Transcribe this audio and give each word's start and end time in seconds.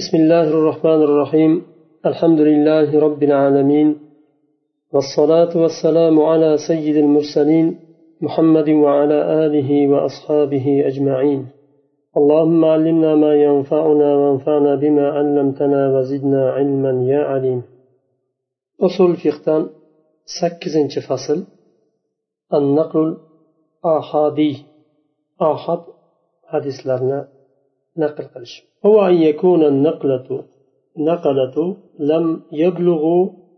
بسم 0.00 0.16
الله 0.16 0.42
الرحمن 0.42 1.02
الرحيم. 1.02 1.66
الحمد 2.06 2.40
لله 2.40 3.00
رب 3.00 3.22
العالمين. 3.22 3.98
والصلاة 4.92 5.56
والسلام 5.56 6.20
على 6.20 6.56
سيد 6.68 6.96
المرسلين 6.96 7.78
محمد 8.20 8.68
وعلى 8.68 9.46
آله 9.46 9.88
وأصحابه 9.88 10.86
أجمعين. 10.86 11.46
اللهم 12.16 12.64
علمنا 12.64 13.14
ما 13.14 13.34
ينفعنا 13.34 14.14
وانفعنا 14.16 14.74
بما 14.74 15.08
علمتنا 15.08 15.98
وزدنا 15.98 16.50
علما 16.50 16.92
يا 17.12 17.18
عليم. 17.18 17.62
أصول 18.80 19.16
فقتان 19.16 19.68
سكزنش 20.40 20.98
فصل. 20.98 21.44
النقل 22.54 23.16
الآحادي. 23.84 24.64
آحاد 25.42 25.80
حديث 26.44 26.86
لنا 26.86 27.28
نقل 27.96 28.24
قلش. 28.24 28.69
هو 28.85 28.95
أن 29.09 29.15
يكون 29.29 29.61
النقلة 29.71 30.27
نقلة 30.97 31.57
لم 31.99 32.25
يبلغ 32.51 33.03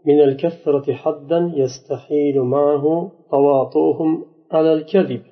من 0.08 0.20
الكثرة 0.28 0.94
حدا 1.02 1.40
يستحيل 1.62 2.36
معه 2.56 3.12
تواطؤهم 3.32 4.12
على 4.52 4.74
الكذب 4.74 5.24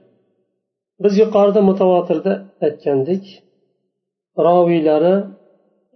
biz 1.04 1.14
yuqorida 1.24 1.62
mutavotirda 1.70 2.34
aytgandik 2.66 3.24
roviylari 4.48 5.16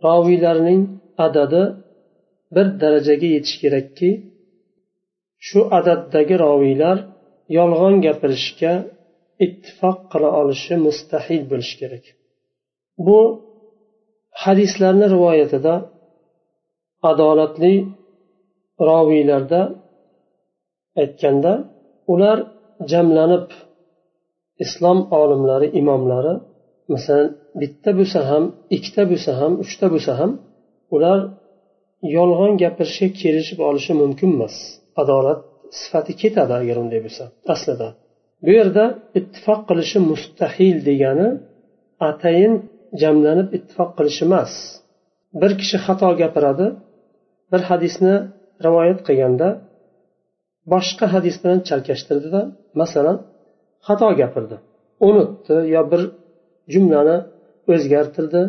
roviylarning 0.08 0.82
adadi 1.26 1.64
bir 2.56 2.68
darajaga 2.82 3.28
yetishi 3.36 3.58
kerakki 3.64 4.10
shu 5.48 5.60
adaddagi 5.80 6.36
roviylar 6.46 6.98
yolg'on 7.58 7.96
gapirishga 8.06 8.74
ittifoq 9.46 9.98
qila 10.12 10.30
olishi 10.42 10.76
mustahil 10.88 11.42
bo'lishi 11.52 11.76
kerak 11.82 12.06
bu 13.06 13.20
hadislarni 14.43 15.07
rivoyatida 15.15 15.75
adolatli 17.11 17.75
roviylarda 18.89 19.61
aytganda 21.03 21.53
ular 22.13 22.39
jamlanib 22.93 23.47
islom 24.65 24.99
olimlari 25.21 25.69
imomlari 25.81 26.35
masalan 26.93 27.29
bitta 27.61 27.91
bo'lsa 27.99 28.21
ham 28.31 28.45
ikkita 28.77 29.03
bo'lsa 29.11 29.31
ham 29.41 29.53
uchta 29.65 29.87
bo'lsa 29.95 30.13
ham 30.21 30.31
ular 30.95 31.19
yolg'on 32.17 32.53
gapirishga 32.63 33.09
kelishib 33.21 33.59
olishi 33.69 33.93
mumkin 34.03 34.31
emas. 34.37 34.57
Adolat 35.03 35.41
sifati 35.81 36.13
ketadi 36.23 36.53
agar 36.61 36.77
unday 36.83 37.01
bo'lsa 37.07 37.25
aslida. 37.55 37.89
Bu 38.45 38.51
yerda 38.59 38.85
ittifoq 39.19 39.61
qilishi 39.69 39.99
mustahil 40.11 40.77
degani 40.89 41.29
atayin 42.09 42.55
jamlanib 43.03 43.49
ittifoq 43.57 43.91
qilish 43.99 44.21
emas. 44.27 44.53
Bir 45.41 45.53
kishi 45.61 45.79
xato 45.87 46.11
gapiradi 46.23 46.67
bir 47.53 47.63
hadisni 47.71 48.15
rivoyat 48.67 49.01
qilganda 49.07 49.49
boshqa 50.73 51.07
hadis 51.15 51.37
bilan 51.43 51.59
chalkashtirdida 51.69 52.41
masalan 52.81 53.17
xato 53.87 54.09
gapirdi 54.21 54.57
unutdi 55.09 55.57
yo 55.75 55.83
bir 55.93 56.03
jumlani 56.73 57.17
o'zgartirdi 57.73 58.43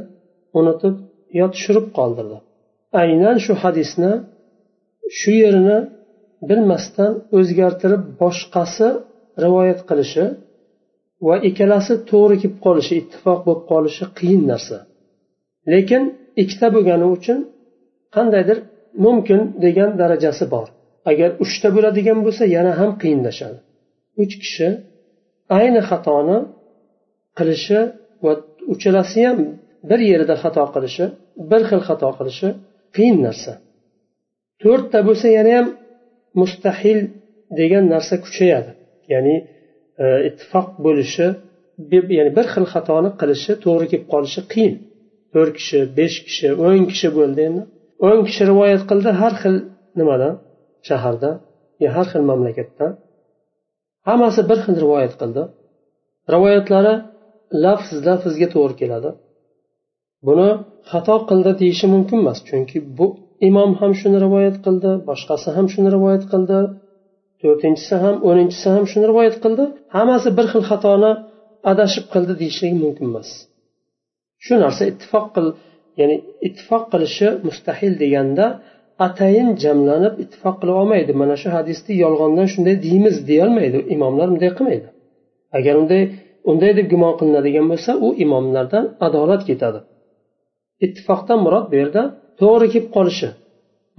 unutib 0.59 0.95
yo 1.39 1.45
tushirib 1.53 1.87
qoldirdi. 1.97 2.37
Aynan 3.01 3.37
shu 3.45 3.53
hadisni 3.63 4.11
shu 5.19 5.31
yerini 5.43 5.77
bilmasdan 6.49 7.11
o'zgartirib 7.37 8.03
boshqasi 8.21 8.87
rivoyat 9.43 9.79
qilishi 9.89 10.25
va 11.27 11.35
ikkalasi 11.49 11.93
to'g'ri 12.11 12.35
kelib 12.41 12.57
qolishi 12.65 12.93
ittifoq 13.01 13.39
bo'lib 13.47 13.63
qolishi 13.71 14.05
qiyin 14.17 14.43
narsa. 14.51 14.77
Lekin 15.73 16.03
ikkita 16.41 16.67
bo'lgani 16.75 17.07
uchun 17.15 17.39
qandaydir 18.15 18.57
mumkin 19.05 19.41
degan 19.65 19.89
darajasi 20.01 20.45
bor. 20.53 20.67
Agar 21.11 21.29
uchta 21.43 21.67
bo'ladigan 21.75 22.19
bo'lsa 22.25 22.43
yana 22.55 22.71
ham 22.79 22.91
qiyinlashadi. 23.01 23.57
Uch 24.23 24.33
kishi 24.43 24.69
ayni 25.59 25.81
xatoni 25.89 26.37
qilishi 27.37 27.79
va 28.25 28.33
uchalasi 28.73 29.19
ham 29.27 29.39
bir 29.89 29.99
yerida 30.09 30.35
xato 30.43 30.63
qilishi 30.75 31.05
bir 31.51 31.61
xil 31.69 31.81
xato 31.87 32.09
qilishi 32.17 32.47
qiyin 32.95 33.17
narsa. 33.27 33.53
To'rtta 34.61 34.99
bo'lsa 35.07 35.27
yana 35.37 35.51
ham 35.57 35.67
mustahil 36.41 36.99
degan 37.59 37.83
narsa 37.93 38.15
kuchayadi. 38.25 38.71
Ya'ni 39.13 39.35
E, 40.03 40.05
ittifoq 40.27 40.67
bo'lishi 40.85 41.27
ya'ni 42.17 42.31
bir 42.37 42.45
xil 42.53 42.65
xatoni 42.73 43.09
qilishi 43.19 43.53
to'g'ri 43.65 43.85
kelib 43.91 44.07
qolishi 44.13 44.41
qiyin. 44.53 44.75
To'rt 45.33 45.51
kishi 45.59 45.79
besh 45.97 46.17
kishi 46.27 46.49
o'n 46.67 46.81
kishi 46.91 47.09
bo'ldi. 47.17 47.39
Endi 47.49 47.61
o'n 48.07 48.19
kishi 48.27 48.43
rivoyat 48.51 48.83
qildi 48.89 49.09
har 49.21 49.33
xil 49.41 49.55
nimadan? 49.99 50.33
Shaharda 50.87 51.31
har 51.95 52.07
xil 52.11 52.23
mamlakatdan 52.29 52.91
hammasi 54.07 54.41
bir 54.49 54.59
xil 54.65 54.75
rivoyat 54.83 55.13
qildi. 55.21 55.43
Rivoyatlari 56.33 56.93
lafz 57.63 57.89
lafzga 58.07 58.47
to'g'ri 58.55 58.75
keladi. 58.81 59.09
Buni 60.27 60.49
xato 60.91 61.15
qildi 61.29 61.51
deyishi 61.61 61.85
mumkin 61.95 62.17
emas 62.23 62.39
chunki 62.47 62.77
bu 62.97 63.07
imom 63.49 63.71
ham 63.79 63.91
shuni 63.99 64.17
rivoyat 64.25 64.57
qildi 64.65 64.91
boshqasi 65.09 65.47
ham 65.57 65.65
shuni 65.73 65.89
rivoyat 65.95 66.23
qildi. 66.31 66.59
To'rtinchisi 67.41 67.95
ham 68.03 68.15
o'ninchisi 68.29 68.67
ham 68.75 68.83
shuni 68.91 69.05
rivoyat 69.11 69.35
qildi. 69.43 69.63
Hammasi 69.95 70.29
bir 70.37 70.45
xil 70.51 70.63
xatoni 70.69 71.11
adashib 71.71 72.05
qildi 72.13 72.33
deyishligi 72.41 72.77
mumkin 72.83 73.05
emas. 73.11 73.29
Shu 74.45 74.53
narsa 74.63 74.83
ittifoq 74.91 75.25
qil 75.35 75.47
ya'ni 75.99 76.15
ittifoq 76.47 76.83
qilishi 76.93 77.27
mustahil 77.47 77.93
deganda 78.03 78.45
atayin 79.07 79.49
jamlanib 79.63 80.13
ittifoq 80.23 80.55
qila 80.61 80.73
olmaydi. 80.81 81.11
Mana 81.21 81.35
shu 81.41 81.49
hadisni 81.57 81.93
yolg'ondan 82.03 82.47
shunday 82.53 82.75
deymiz 82.85 83.15
deyolmaydi. 83.29 83.77
Imomlar 83.95 84.27
unday 84.33 84.51
qilmaydi. 84.57 84.87
Agar 85.57 85.73
unday 85.81 86.03
unday 86.51 86.71
deb 86.79 86.87
gumon 86.93 87.13
qilinadigan 87.19 87.65
bo'lsa 87.71 87.91
u 88.05 88.07
imomlardan 88.25 88.85
adolat 89.07 89.41
ketadi. 89.49 89.79
Ittifoqdan 90.85 91.39
murod 91.45 91.65
bu 91.71 91.75
yerda 91.81 92.01
to'g'ri 92.41 92.67
kelib 92.73 92.89
qolishi. 92.97 93.29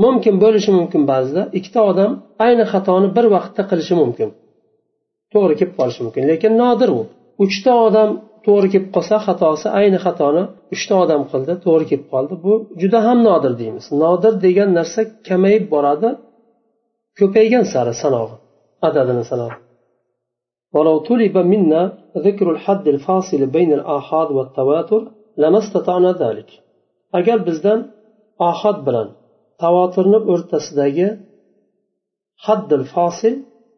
mumkin 0.03 0.35
bo'lishi 0.43 0.71
mumkin 0.79 1.01
ba'zida 1.11 1.41
ikkita 1.57 1.81
odam 1.91 2.11
ayni 2.45 2.65
xatoni 2.73 3.07
bir 3.17 3.25
vaqtda 3.35 3.61
qilishi 3.69 3.95
mumkin 4.01 4.29
to'g'ri 5.33 5.53
kelib 5.59 5.73
qolishi 5.79 6.01
mumkin 6.05 6.23
lekin 6.31 6.51
nodir 6.63 6.89
u 6.99 7.01
uchta 7.45 7.73
odam 7.87 8.09
to'g'ri 8.45 8.67
kelib 8.73 8.87
qolsa 8.95 9.15
xatosi 9.27 9.67
ayni 9.79 9.99
xatoni 10.05 10.43
uchta 10.75 10.93
odam 11.03 11.21
qildi 11.31 11.53
to'g'ri 11.65 11.85
kelib 11.91 12.07
qoldi 12.13 12.33
bu 12.45 12.53
juda 12.81 12.99
ham 13.07 13.17
nodir 13.29 13.53
deymiz 13.61 13.85
nodir 14.03 14.33
degan 14.45 14.69
narsa 14.79 15.01
kamayib 15.27 15.65
boradi 15.73 16.09
ko'paygan 17.19 17.65
sari 17.73 17.93
sanog'i 18.03 18.35
adadini 18.87 19.25
sanog'i 19.31 19.57
ولو 20.75 20.95
طلب 21.09 21.35
منا 21.53 21.81
ذكر 22.27 22.47
الحد 22.55 22.85
الفاصل 22.93 23.41
بين 23.55 23.71
الآحاد 23.79 24.29
والتواتر 24.37 25.01
لما 25.41 25.59
استطعنا 25.63 26.11
ذلك 26.23 26.49
agar 27.19 27.37
bizdan 27.47 27.79
ohod 28.49 28.77
bilan 28.87 29.07
tavoturni 29.62 30.18
o'rtasidagi 30.32 31.08
haddil 32.46 32.84
fosil 32.94 33.34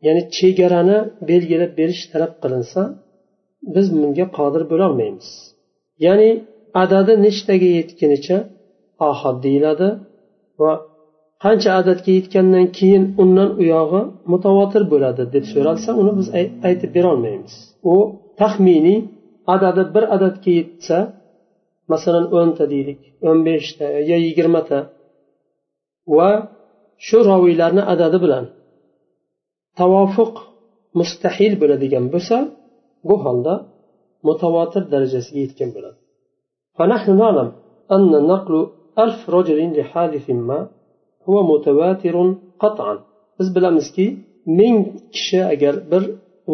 ya'ni 0.07 0.23
chegarani 0.37 0.99
belgilab 1.29 1.73
berish 1.81 2.03
talab 2.13 2.33
qilinsa 2.43 2.83
biz 3.75 3.87
bunga 3.97 4.27
qodir 4.39 4.63
bo'lolmaymiz. 4.73 5.29
Ya'ni 6.07 6.31
adadi 6.83 7.13
nechtaga 7.27 7.69
yetgunicha 7.79 8.39
ohod 9.09 9.37
deyiladi 9.47 9.89
va 10.63 10.73
qancha 11.45 11.71
adadga 11.81 12.11
yetgandan 12.19 12.67
keyin 12.79 13.05
undan 13.23 13.51
u 13.61 13.63
yog'i 13.75 14.03
mutavotir 14.33 14.83
bo'ladi 14.93 15.23
deb 15.35 15.45
so'ralsa 15.53 15.91
uni 16.01 16.13
biz 16.19 16.29
aytib 16.69 16.91
berolmaymiz. 16.97 17.55
U 17.93 17.95
taxminiy 18.41 18.99
adadi 19.55 19.83
bir 19.95 20.05
adadga 20.17 20.51
yetsa 20.61 20.99
masalan 21.93 22.27
o'nta 22.39 22.65
deylik 22.73 23.01
o'n 23.29 23.39
beshta 23.49 23.87
yo 24.11 24.17
yigirmata 24.27 24.79
va 26.18 26.32
shu 27.08 27.18
roviylarni 27.32 27.84
adadi 27.94 28.18
bilan 28.26 28.46
tavofuq 29.80 30.34
mustahil 31.00 31.54
bo'ladigan 31.62 32.06
bo'lsa 32.14 32.38
bu 33.08 33.16
holda 33.26 33.54
mutavotir 34.28 34.84
darajasiga 34.94 35.42
yetgan 35.48 35.72
bo'ladi 35.78 35.98
فنحن 36.78 37.10
نعلم 37.22 37.50
أن 37.96 38.12
نقل 38.32 38.54
ألف 39.04 39.20
رجل 39.38 39.60
لحادث 39.78 40.26
ما 40.50 40.60
هو 41.28 41.36
متواتر 41.52 42.16
قطعا 42.64 42.96
biz 43.40 43.48
bilamizki 43.56 44.06
ming 44.60 44.78
kishi 45.14 45.40
agar 45.54 45.76
bir 45.92 46.04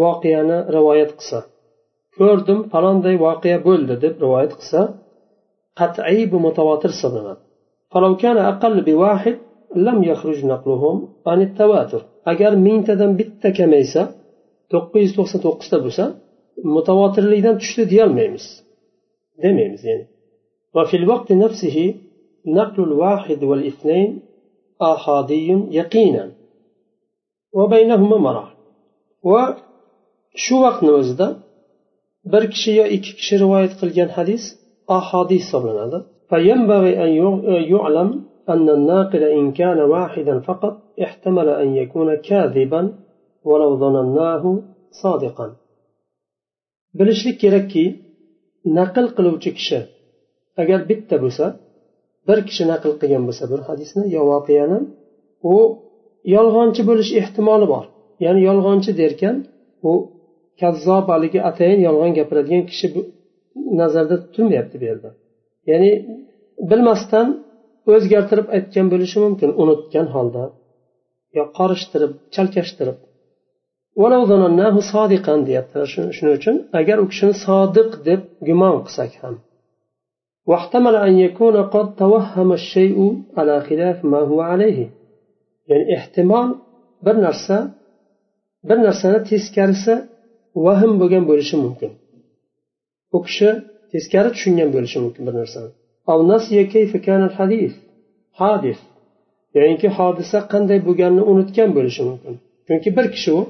voqeani 0.01 0.57
rivoyat 0.75 1.11
qilsa 1.19 1.39
ko'rdim 2.17 2.59
falonday 2.73 3.15
voqea 3.25 3.57
bo'ldi 3.67 3.95
deb 4.03 4.13
rivoyat 4.23 4.53
qilsa 4.59 4.81
qat'iy 5.79 6.21
bu 6.31 6.37
mutavotir 6.47 6.89
hisoblanadi 6.95 7.41
فلو 7.94 8.16
كان 8.16 8.36
أقل 8.36 8.80
بواحد 8.80 9.38
لم 9.76 10.04
يخرج 10.04 10.44
نقلهم 10.44 11.08
عن 11.26 11.42
التواتر. 11.42 12.04
أجر 12.26 12.56
مين 12.56 12.84
تدم 12.84 13.16
بيتا 13.16 13.50
كميسا 13.50 14.14
توقيز 14.70 15.16
توقسة 15.16 15.38
توقسة 15.38 15.78
بوسا 15.78 16.18
متواتر 16.64 17.22
ليدان 17.22 17.58
تشتد 17.58 17.92
يرميمس 17.92 18.64
دميمس 19.42 19.84
يعني. 19.84 20.06
وفي 20.74 20.96
الوقت 20.96 21.32
نفسه 21.32 21.94
نقل 22.46 22.82
الواحد 22.82 23.44
والاثنين 23.44 24.20
أحادي 24.82 25.48
يقينا. 25.70 26.32
وبينهما 27.52 28.16
مراحل. 28.16 28.56
وشو 29.22 30.62
وقت 30.62 30.82
نوزده؟ 30.82 31.36
بركشي 32.24 32.76
يا 32.76 32.94
إكشي 32.94 33.36
رواية 33.36 33.70
قلجان 33.82 34.10
حديث 34.10 34.42
أحادي 34.90 35.38
صبرنا 35.38 35.84
هذا. 35.84 36.13
فينبغي 36.29 36.91
أن 37.05 37.09
يعلم 37.73 38.09
أن 38.49 38.69
الناقل 38.77 39.23
إن 39.23 39.51
كان 39.51 39.79
واحدا 39.93 40.39
فقط 40.39 40.73
احتمل 41.05 41.47
أن 41.49 41.75
يكون 41.75 42.15
كاذبا 42.15 42.81
ولو 43.49 43.69
ظنناه 43.81 44.43
صادقا 45.03 45.47
bilishlik 46.99 47.35
kerakki 47.43 47.85
naql 48.77 49.05
qiluvchi 49.17 49.51
kishi 49.57 49.79
agar 50.61 50.79
bitta 50.89 51.15
bo'lsa 51.23 51.45
bir 52.27 52.39
kishi 52.47 52.63
naql 52.71 52.91
qilgan 53.01 53.23
bo'lsa 53.27 53.45
bir 53.51 53.61
hadisni 53.69 54.03
yo 54.15 54.21
voqeani 54.31 54.79
u 55.53 55.55
yolg'onchi 56.35 56.81
bo'lish 56.89 57.11
ehtimoli 57.21 57.67
bor 57.73 57.85
ya'ni 58.25 58.41
yolg'onchi 58.49 58.91
derkan 59.01 59.35
u 59.89 59.91
kazzob 60.61 61.05
haligi 61.13 61.39
atayin 61.49 61.79
yolg'on 61.87 62.11
gapiradigan 62.19 62.63
kishi 62.69 62.87
nazarda 63.81 64.15
tutilmayapti 64.23 64.75
bu 64.81 64.85
yerda 64.91 65.09
ya'ni 65.70 65.92
bilmasdan 66.70 67.26
o'zgartirib 67.92 68.46
aytgan 68.56 68.86
bo'lishi 68.92 69.18
mumkin 69.24 69.50
unutgan 69.62 70.06
holda. 70.14 70.44
Yo 71.36 71.44
qorishtirib 71.58 72.12
chalkashtirib. 72.34 72.98
Deyapti. 75.48 75.76
Shuning 76.16 76.34
uchun 76.40 76.56
agar 76.80 76.96
u 77.02 77.06
kishini 77.10 77.34
sodiq 77.46 77.90
deb 78.08 78.20
gumon 78.46 78.76
qilsak 78.86 79.12
ham. 79.22 79.34
Ya'ni 85.70 85.84
ehtimol 85.96 86.48
bir 87.04 87.16
narsa 87.26 87.56
bir 88.68 88.78
narsani 88.86 89.20
teskarisi 89.30 89.94
vahm 90.66 90.92
bo'lgan 91.00 91.24
bo'lishi 91.30 91.56
mumkin. 91.64 91.90
U 93.16 93.18
kishi 93.26 93.48
teskari 93.94 94.30
tushungan 94.34 94.68
bo'lishi 94.74 94.98
mumkin 95.04 95.22
bir 95.28 95.34
narsani. 95.40 95.70
Hadis 98.42 98.78
ya'niki 99.56 99.88
hodisa 99.98 100.38
qanday 100.52 100.78
bo'lganini 100.88 101.24
unutgan 101.32 101.70
bo'lishi 101.76 102.02
mumkin. 102.10 102.34
Chunki 102.66 102.88
bir 102.96 103.06
kishi 103.14 103.30
u 103.38 103.40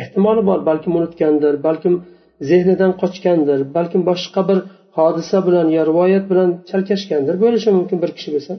ehtimoli 0.00 0.42
bor 0.48 0.58
balkim 0.68 0.92
unutgandir 0.98 1.54
balkim 1.66 1.94
zehnidan 2.50 2.92
qochgandir 3.02 3.60
balkim 3.76 4.02
boshqa 4.10 4.40
bir 4.50 4.58
hodisa 4.98 5.38
bilan 5.46 5.66
yo 5.76 5.82
rivoyat 5.90 6.24
bilan 6.30 6.50
chalkashgandir 6.70 7.34
bo'lishi 7.44 7.70
mumkin 7.78 7.98
bir 8.02 8.10
kishi 8.16 8.30
bo'lsa 8.34 8.52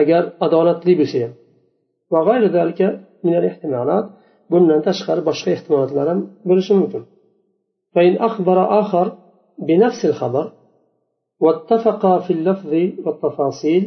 agar 0.00 0.22
adolatli 0.46 0.92
bo'lsa 1.00 1.18
ham. 1.24 1.32
Bundan 4.52 4.80
tashqari 4.88 5.22
boshqa 5.28 5.48
ehtimollar 5.56 6.06
ham 6.12 6.20
bo'lishi 6.48 6.72
mumkin. 6.80 7.02
بنفس 9.67 10.05
الخبر 10.05 10.51
واتفقا 11.39 12.19
في 12.19 12.33
اللفظ 12.33 12.73
والتفاصيل 13.05 13.83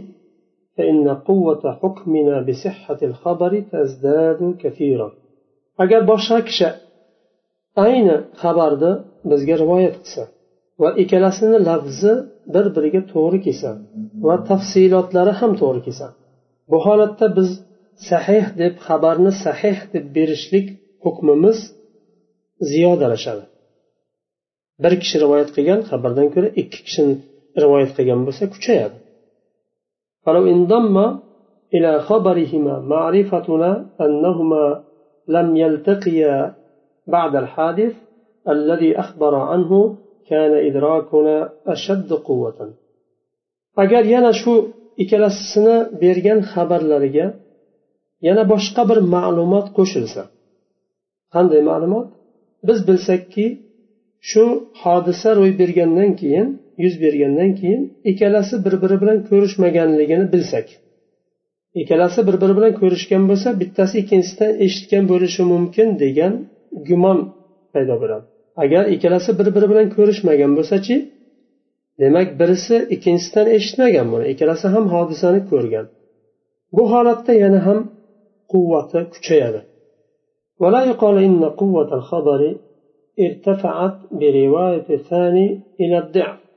فإن 0.76 1.08
قوة 1.08 1.62
حكمنا 1.82 2.40
بصحة 2.40 2.98
الخبر 3.02 3.60
تزداد 3.72 4.56
كثيرا 4.62 5.10
agar 5.84 6.00
boshqa 6.10 6.38
kishi 6.48 6.68
ayni 7.84 8.16
xabarni 8.42 8.92
bizga 9.30 9.54
rivoyat 9.62 9.96
qilsa 10.02 10.22
va 10.82 10.90
ikkalasini 11.02 11.58
lafzi 11.68 12.12
bir 12.54 12.66
biriga 12.76 13.02
to'g'ri 13.12 13.38
kelsa 13.46 13.70
va 14.26 14.36
tafsilotlari 14.50 15.32
ham 15.40 15.52
to'g'ri 15.60 15.80
kelsa 15.86 16.06
bu 16.70 16.78
holatda 16.86 17.26
biz 17.36 17.50
sahih 18.10 18.44
deb 18.60 18.74
xabarni 18.86 19.32
sahih 19.44 19.78
deb 19.94 20.04
berishlik 20.16 20.66
hukmimiz 21.04 21.58
ziyodalashadi 22.70 23.44
bir 24.82 24.92
kishi 25.02 25.16
rivoyat 25.24 25.50
qilgan 25.56 25.80
xabardan 25.90 26.28
ko'ra 26.34 26.48
ikki 26.62 26.80
kishi 26.86 27.02
rivoyat 27.62 27.90
qilgan 27.96 28.20
bo'lsa 28.26 28.44
kuchayadi 28.54 28.98
فلو 30.24 30.42
انضم 30.54 30.96
إلى 31.74 31.92
خبرهما 32.08 32.74
معرفتنا 32.92 33.70
أنهما 34.06 34.64
لم 35.36 35.48
يلتقيا 35.62 36.36
بعد 37.14 37.32
الحادث 37.42 37.94
الذي 38.54 38.90
أخبر 39.02 39.32
عنه 39.50 39.70
كان 40.30 40.52
إدراكنا 40.68 41.36
أشد 41.74 42.10
قوة 42.28 42.58
agar 43.82 44.04
yana 44.14 44.32
shu 44.42 44.52
ikkalasini 45.02 45.76
bergan 46.02 46.40
xabarlariga 46.52 47.26
yana 48.26 48.42
boshqa 48.52 48.82
bir 48.90 48.98
ma'lumot 49.14 49.66
qo'shilsa 49.76 50.22
qanday 51.34 51.60
ma'lumot 51.70 52.08
biz 52.68 52.78
bilsakki 52.88 53.46
shu 54.29 54.43
hodisa 54.81 55.29
ro'y 55.39 55.51
bergandan 55.61 56.11
keyin 56.21 56.47
yuz 56.83 56.95
bergandan 57.03 57.51
keyin 57.59 57.81
ikkalasi 58.11 58.55
bir 58.65 58.73
biri 58.83 58.97
bilan 59.01 59.17
ko'rishmaganligini 59.29 60.25
bilsak. 60.33 60.67
Ikkalasi 61.81 62.19
bir 62.27 62.35
biri 62.41 62.53
bilan 62.57 62.73
ko'rishgan 62.81 63.23
bo'lsa 63.29 63.49
bittasi 63.61 63.95
ikkinchisidan 64.01 64.51
eshitgan 64.65 65.03
bo'lishi 65.11 65.41
mumkin 65.53 65.87
degan 66.03 66.33
gumon 66.87 67.19
paydo 67.73 67.95
bo'ladi. 68.01 68.25
Agar 68.63 68.83
ikkalasi 68.95 69.31
bir 69.39 69.47
biri 69.55 69.67
bilan 69.71 69.87
ko'rishmagan 69.95 70.51
bo'lsachi 70.57 70.95
demak 72.01 72.27
birisi 72.39 72.75
ikkinchisidan 72.95 73.47
eshitmagan 73.57 74.07
buni 74.13 74.25
ikkalasi 74.33 74.67
ham 74.75 74.85
hodisani 74.93 75.41
ko'rgan. 75.51 75.85
Bu 76.75 76.83
holatda 76.91 77.33
yana 77.43 77.59
ham 77.67 77.79
quvvati 78.51 78.99
kuchayadi. 79.13 79.59
ولا 83.18 83.26
يقال 83.26 83.36
إن 83.36 83.42
قوة 83.44 83.54
الخبر 83.54 83.54
ارتفعت 83.54 83.96
برواية 84.10 84.84
الثاني 84.90 85.60
إلى 85.80 85.98
الضعف 85.98 86.48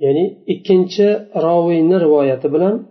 ya'ni 0.00 0.38
ikkinchi 0.46 1.06
roviyni 1.34 2.00
rivoyati 2.00 2.52
bilan 2.54 2.86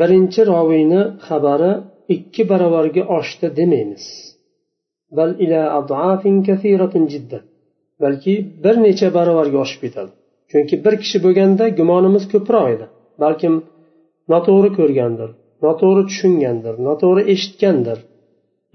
birinchi 0.00 0.46
roviyni 0.46 1.02
xabari 1.26 1.72
ikki 2.08 2.48
barobarga 2.48 3.02
oshdi 3.18 3.56
demaymiz 3.56 4.04
bal 5.10 5.30
ila 5.40 5.60
jiddan 7.12 7.40
balki 8.00 8.46
bir 8.64 8.76
necha 8.86 9.14
barobarga 9.14 9.58
oshib 9.58 9.80
ketadi 9.80 10.10
chunki 10.50 10.84
bir 10.84 10.94
kishi 11.02 11.18
bo'lganda 11.24 11.68
gumonimiz 11.68 12.24
ko'proq 12.32 12.66
edi 12.74 12.86
balkim 13.20 13.54
noto'g'ri 14.32 14.70
ko'rgandir 14.78 15.30
noto'g'ri 15.66 16.02
tushungandir 16.10 16.74
noto'g'ri 16.88 17.22
eshitgandir 17.34 17.98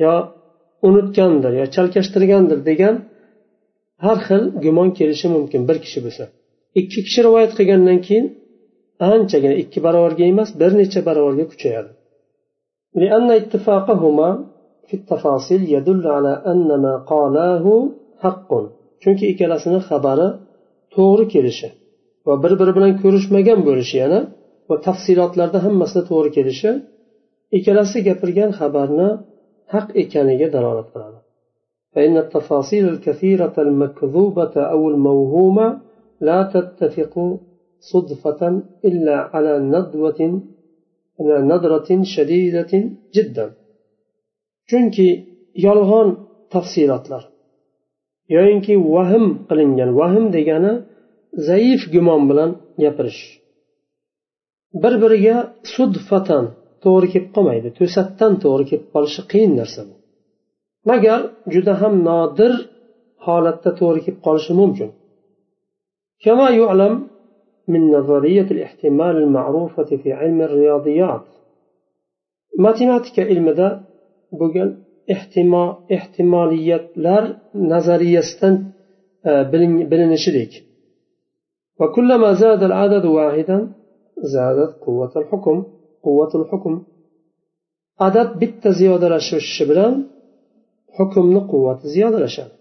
yo 0.03 0.13
unutgandir 0.87 1.53
yo 1.61 1.65
chalkashtirgandir 1.75 2.59
degan 2.69 2.95
har 4.05 4.17
xil 4.27 4.43
gumon 4.63 4.89
kelishi 4.97 5.27
mumkin 5.35 5.61
bir 5.69 5.77
kishi 5.83 5.99
bo'lsa 6.05 6.23
ikki 6.79 6.99
kishi 7.05 7.19
rivoyat 7.27 7.51
qilgandan 7.57 7.99
keyin 8.07 8.25
anchagina 9.13 9.55
ikki 9.63 9.79
barobarga 9.85 10.23
emas 10.33 10.49
bir 10.61 10.71
necha 10.79 10.99
barobarga 11.07 11.45
kuchayadi 11.53 11.91
لأن 13.01 13.27
اتفاقهما 13.41 14.29
في 14.87 14.93
التفاصيل 14.99 15.61
يدل 15.75 16.03
على 16.15 16.33
أن 16.51 16.69
ما 16.83 16.93
قالاه 17.11 17.65
حق 18.23 18.51
chunki 19.03 19.25
ikkalasini 19.31 19.79
xabari 19.89 20.27
to'g'ri 20.95 21.25
kelishi 21.33 21.67
va 22.27 22.33
bir 22.43 22.53
biri 22.59 22.71
bilan 22.77 22.91
ko'rishmagan 23.01 23.59
bo'lishi 23.67 23.95
yana 24.03 24.19
va 24.69 24.75
tafsilotlarda 24.87 25.59
hammasida 25.65 26.01
to'g'ri 26.09 26.29
kelishi 26.37 26.71
ikkalasi 27.57 27.97
gapirgan 28.07 28.51
xabarni 28.59 29.09
haq 29.73 29.87
ekaniga 30.03 30.47
dalolat 30.55 30.87
qiladi 30.93 31.14
فإن 31.96 32.16
التفاصيل 32.16 32.88
الكثيرة 32.88 33.54
المكذوبة 33.58 34.54
أو 34.56 34.88
الموهومة 34.88 35.80
لا 36.20 36.42
تتفق 36.54 37.38
صدفة 37.80 38.62
إلا 38.84 39.16
على 39.32 39.52
ندوة 39.74 40.20
نظرة 41.20 42.02
شديدة 42.02 42.72
جدا 43.14 43.46
chunki 44.70 45.08
yolg'on 45.66 46.08
tafsilotlar 46.52 47.22
yoyinki 48.34 48.74
vahm 48.94 49.26
qilingan 49.48 49.90
vahm 50.00 50.24
degani 50.36 50.72
zaif 51.48 51.82
gumon 51.94 52.22
bilan 52.30 52.50
gapirish 52.82 53.22
bir 54.82 54.94
biriga 55.02 55.36
sudfatan 55.74 56.44
to'g'ri 56.84 57.08
kelib 57.12 57.30
qolmaydi 57.36 57.68
to'satdan 57.78 58.32
to'g'ri 58.44 58.64
kelib 58.70 58.86
qolishi 58.94 59.22
qiyin 59.32 59.52
narsa 59.60 59.82
bu 59.88 59.95
magar 60.90 61.20
juda 61.52 61.72
ham 61.80 61.94
nodir 62.08 62.52
holatda 63.26 63.70
to'g'ri 63.80 64.00
kelib 64.04 64.20
qolishi 64.26 64.54
mumkin 64.62 64.90
كما 66.24 66.46
يعلم 66.60 66.94
من 67.72 67.82
نظرية 67.96 68.48
الاحتمال 68.56 69.14
المعروفة 69.24 69.90
في 70.02 70.08
علم 70.12 70.38
الرياضيات 70.48 71.24
matematika 72.66 73.22
ilmida 73.32 73.68
bo'lgan 74.40 74.68
ehtimoliyatlar 75.96 77.22
nazariyasidan 77.72 78.54
bilinishilik 79.90 80.52
وكلما 81.80 82.30
زاد 82.42 82.62
العدد 82.70 83.04
واحدا 83.16 83.58
زادت 84.34 84.72
قوة 84.86 85.12
الحكم 85.20 85.56
قوة 86.06 86.32
الحكم 86.40 86.74
adad 88.06 88.28
bitta 88.40 88.70
ziyodalashishi 88.78 89.64
bilan 89.70 89.92
hukmni 90.96 91.40
quvvati 91.50 91.84
ziyodalashadi 91.94 92.54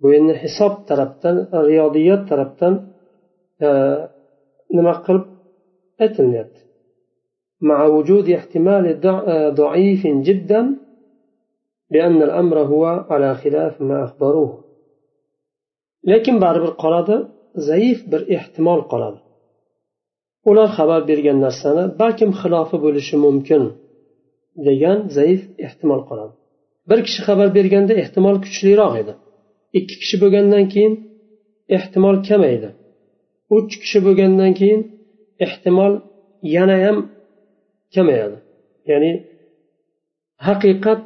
bu 0.00 0.08
endi 0.18 0.34
hisob 0.42 0.74
tarafdan 0.88 1.36
riyodiyat 1.70 2.22
tarafdan 2.30 2.74
nima 4.76 4.94
qilib 5.04 5.24
aytilyapti 6.04 6.60
مع 7.70 7.78
وجود 7.96 8.26
احتمال 8.38 8.84
ضعيف 9.62 10.02
جدا 10.06 10.62
بأن 11.92 12.18
الأمر 12.28 12.56
هو 12.72 12.84
على 13.12 13.34
خلاف 13.42 13.74
ما 13.88 14.04
أخبروه 14.04 14.52
lekin 16.10 16.36
baribir 16.44 16.72
qoladi 16.82 17.16
zaif 17.68 17.98
bir 18.12 18.20
ehtimol 18.36 18.80
qoladi 18.92 19.20
ular 20.50 20.68
xabar 20.76 21.00
bergan 21.10 21.38
narsani 21.46 21.84
balkim 22.00 22.30
xilofi 22.40 22.76
bo'lishi 22.84 23.16
mumkin 23.26 23.62
degan 24.68 24.98
zaif 25.16 25.40
ehtimol 25.66 26.02
qoladi 26.08 26.34
bir 26.88 26.98
kishi 27.06 27.20
xabar 27.26 27.48
berganda 27.56 27.92
ehtimol 28.02 28.36
kuchliroq 28.44 28.94
edi. 29.02 29.12
Ikki 29.78 29.94
kishi 30.02 30.16
bo'lgandan 30.22 30.64
keyin 30.72 30.94
ehtimol 31.76 32.16
kamaydi 32.28 32.70
uch 33.56 33.72
kishi 33.82 33.98
bo'lgandan 34.06 34.52
keyin 34.60 34.80
ehtimol 35.44 35.92
yanayam 36.56 36.98
kamayadi. 37.94 38.38
Ya'ni 38.90 39.12
haqiqat 40.46 41.00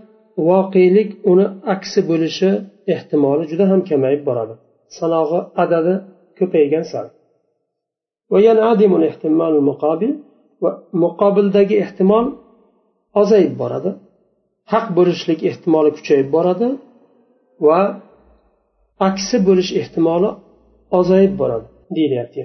voqelik 0.48 1.10
uni 1.30 1.46
aksi 1.74 2.00
bo'lishi 2.10 2.50
ehtimoli 2.94 3.44
juda 3.50 3.64
ham 3.70 3.80
kamayib 3.90 4.22
boradi. 4.28 4.54
Sanog'i 4.98 5.40
adadi 5.64 5.94
ko'paygan 6.38 6.84
sari 6.92 7.10
muqobildagi 11.02 11.74
ehtimol 11.84 12.26
ozayib 13.20 13.54
boradi. 13.62 13.90
Haq 14.72 14.86
bo'lishlik 14.96 15.40
ehtimoli 15.50 15.90
kuchayib 15.96 16.28
boradi 16.36 16.68
va 17.66 17.80
aksi 19.08 19.36
bo'lish 19.48 19.70
ehtimoli 19.80 20.30
ozayib 20.98 21.32
boradi 21.40 21.66
deyilyapti 21.96 22.40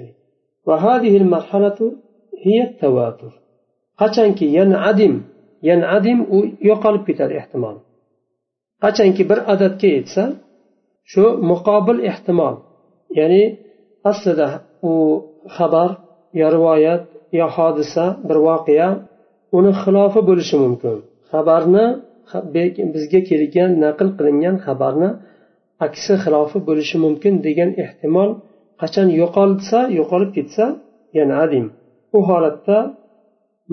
qachonki 4.00 4.46
yanadim 4.58 5.14
yanadim 5.68 6.18
u 6.36 6.38
yo'qolib 6.68 7.04
ketadi 7.08 7.34
ehtimol. 7.40 7.76
Qachonki 8.82 9.22
bir 9.30 9.38
adadga 9.52 9.88
yetsa 9.96 10.22
shu 11.12 11.24
muqobil 11.50 11.98
ehtimol 12.10 12.54
ya'ni 13.18 13.44
aslida 14.10 14.48
u 14.90 14.94
xabar 15.56 15.90
yo 16.40 16.46
rivoyat 16.56 17.02
yo 17.38 17.46
hodisa 17.56 18.04
bir 18.28 18.38
voqea 18.48 18.88
uni 19.58 19.72
xilofi 19.82 20.20
bo'lishi 20.28 20.56
mumkin. 20.64 20.96
Xabarni 21.32 21.86
bizga 22.95 23.21
kelgan 23.29 23.71
naql 23.83 24.07
qilingan 24.17 24.55
xabarni 24.65 25.09
aksi 25.85 26.13
xilofi 26.23 26.59
bo'lishi 26.67 26.97
mumkin 27.05 27.33
degan 27.45 27.69
ehtimol 27.83 28.29
qachon 28.81 29.07
yo'qolsa 29.21 29.79
yo'qolib 29.99 30.31
ketsa 30.37 30.65
yana 31.17 31.35
adim 31.45 31.65
u 32.17 32.19
holatda 32.29 32.77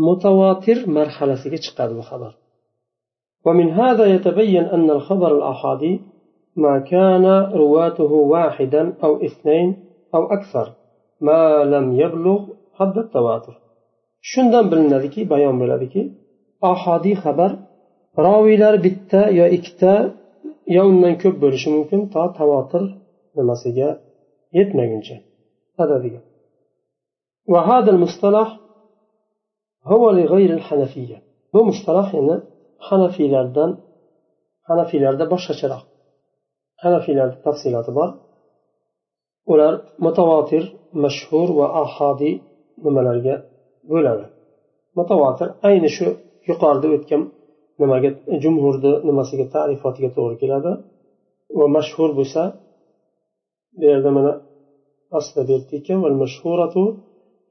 mutavotir 0.06 0.78
marhalasiga 0.96 1.58
chiqadi 1.64 1.94
bu 2.00 2.04
xabar 2.10 2.32
ومن 3.46 3.68
هذا 3.80 4.04
يتبين 4.14 4.64
أن 4.76 4.90
الخبر 4.96 5.30
الأحادي 5.38 5.94
ما 6.64 6.74
كان 6.78 7.26
رواته 7.62 8.12
واحدا 8.34 8.82
أو 9.04 9.12
اثنين 9.28 9.68
أو 10.14 10.22
أكثر 10.36 10.66
ما 11.20 11.64
لم 11.74 11.86
يبلغ 12.02 12.40
حد 12.78 12.98
التواتر 13.04 13.54
shundan 14.30 14.64
bilinadiki 14.72 15.20
bayon 15.32 15.56
bo'ladiki 15.62 16.02
ahodiy 16.72 17.16
xabar 17.24 17.50
roviylar 18.26 18.74
bitta 18.86 19.20
yo 19.38 19.46
ikkita 19.56 19.92
yo 20.76 20.82
undan 20.90 21.14
ko'p 21.22 21.36
bo'lishi 21.42 21.68
mumkin 21.76 22.00
to 22.14 22.22
tavotir 22.38 22.82
nimasiga 23.36 23.88
yetmaguncha 24.58 25.16
adadiga 25.84 26.20
وهذا 27.52 27.90
المصطلح 27.94 28.48
هو 29.92 30.10
لغير 30.10 30.50
الحنفية 30.58 31.18
bu 31.54 31.64
mustalah 31.64 32.14
yana 32.14 32.36
hanafiylardan 32.88 33.70
hanafiylarda 34.68 35.24
boshqacharoq 35.32 35.82
hanafiylarda 36.82 37.36
tafsiloti 37.46 37.90
bor 37.98 38.08
ular 39.52 39.74
mutavotir 40.06 40.64
mashhur 41.04 41.48
va 41.58 41.66
ahodiy 41.82 42.34
nimalarga 42.84 43.34
bo'ladi 43.92 44.24
mutavotir 44.98 45.48
ayni 45.68 45.88
shu 45.96 46.06
yuqorida 46.48 46.88
o'tgan 46.96 47.22
nimaga 47.81 48.09
jumhurni 48.43 48.91
nimasiga 49.07 49.45
tarifotiga 49.55 50.09
to'g'ri 50.15 50.35
keladi 50.41 50.71
va 51.59 51.65
mashhur 51.77 52.09
bo'lsa 52.19 52.41
bu 53.77 53.83
yerda 53.91 54.09
mana 54.17 54.31
aslida 55.17 55.43
berdi 55.49 55.73
ekan 55.79 55.99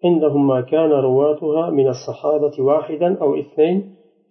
عندهم 0.08 0.42
ما 0.46 0.60
كان 0.72 0.90
رواتها 1.08 1.70
من 1.78 1.88
الصحابة 1.94 2.54
واحدا 2.68 3.08
أو 3.22 3.30
اثنين 3.42 3.76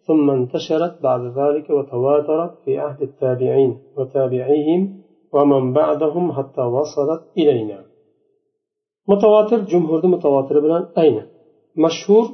ثم 0.08 0.25
انتشرت 0.30 0.94
بعد 1.08 1.22
ذلك 1.39 1.68
وتواترت 1.70 2.54
في 2.63 2.72
عهد 2.84 3.01
التابعين 3.01 3.72
وتابعيهم 3.98 4.82
ومن 5.34 5.63
بعدهم 5.74 6.25
حتى 6.38 6.62
وصلت 6.62 7.22
إلينا. 7.38 7.80
متواتر 9.08 9.60
جمهور 9.72 10.08
متواتر 10.08 10.60
بلان 10.60 10.84
أين؟ 10.98 11.18
مشهور 11.86 12.25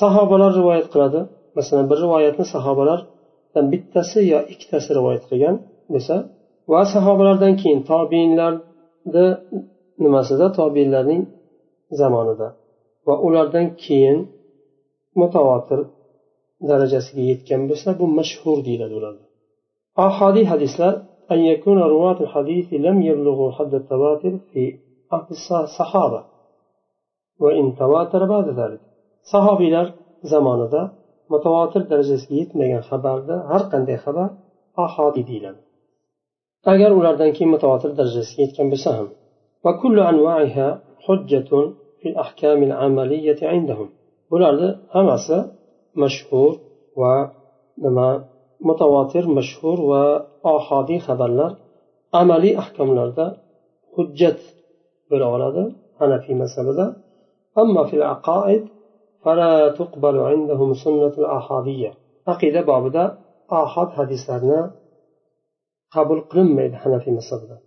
sahobalar 0.00 0.52
rivoyat 0.58 0.86
qiladi 0.92 1.20
masalan 1.57 1.85
bir 1.91 1.97
rivoyatni 2.05 2.45
sahobalardan 2.53 3.65
bittasi 3.73 4.19
yo 4.33 4.39
ikkitasi 4.53 4.89
rivoyat 4.97 5.23
qilgan 5.29 5.55
bo'lsa 5.93 6.15
va 6.71 6.81
sahobalardan 6.93 7.53
keyin 7.61 7.79
tobeinlarni 7.91 9.25
nimasida 10.03 10.47
tobeinlarning 10.59 11.21
zamonida 11.99 12.47
va 13.07 13.15
ulardan 13.27 13.65
keyin 13.83 14.17
mutavotir 15.21 15.79
darajasiga 16.69 17.23
yetgan 17.31 17.61
bo'lsa 17.69 17.89
bu 17.99 18.05
mashhur 18.19 18.57
deyiladi 18.67 18.93
ularda 18.99 19.25
ahodiy 20.07 20.45
hadislar 20.53 20.93
أن 21.33 21.39
يكون 21.39 21.79
رواة 21.79 22.19
الحديث 22.25 22.73
لم 22.73 23.01
يبلغوا 23.01 23.51
حد 23.51 23.73
التواتر 23.73 24.33
في 24.51 24.63
عهد 25.11 25.29
الصحابة 25.31 26.23
وإن 27.39 27.75
تواتر 27.75 28.25
بعد 28.25 28.47
ذلك 28.49 28.81
sahobiylar 29.33 29.87
zamonida 30.31 30.81
متواتر 31.30 31.80
درجة 31.80 32.16
سيت 32.28 32.56
نجن 32.56 32.80
خبر 32.80 33.18
ده 33.18 33.36
هر 33.50 33.58
قند 33.62 33.96
خبر 33.96 34.30
أحادي 34.78 35.22
ديلم 35.22 35.56
أجر 36.66 36.90
أولادن 36.90 37.32
كي 37.32 37.44
متواتر 37.44 37.90
درجة 37.90 38.20
سيت 38.20 38.56
كم 38.56 38.70
بسهم 38.70 39.08
وكل 39.64 40.00
أنواعها 40.00 40.80
حجة 41.06 41.50
في 42.00 42.08
الأحكام 42.08 42.62
العملية 42.62 43.36
عندهم. 43.42 43.88
أولاد 44.32 44.78
همسة 44.94 45.52
مشهور 45.96 46.56
و 46.96 47.24
نما 47.78 48.24
متواتر 48.60 49.28
مشهور 49.28 49.80
و 49.80 50.20
أحادي 50.56 50.98
خبرلر 50.98 51.56
عملي 52.14 52.58
أحكاملر 52.58 53.08
ده 53.08 53.36
حجة 53.96 54.36
بالأولاد 55.10 55.72
أنا 56.02 56.18
في 56.18 56.34
مسألة 56.34 56.72
ده 56.72 56.96
أما 57.58 57.84
في 57.84 57.96
العقائد 57.96 58.64
فلا 59.24 59.68
تقبل 59.68 60.18
عندهم 60.18 60.74
سنة 60.74 61.14
الأحادية 61.18 61.94
عقيدة 62.26 62.60
بابدا 62.60 63.18
أحد 63.52 63.88
حديثنا 63.88 64.74
قبل 65.92 66.20
قلم 66.20 66.56
ميد 66.56 66.74
حنفي 66.74 67.10
مصدر 67.10 67.58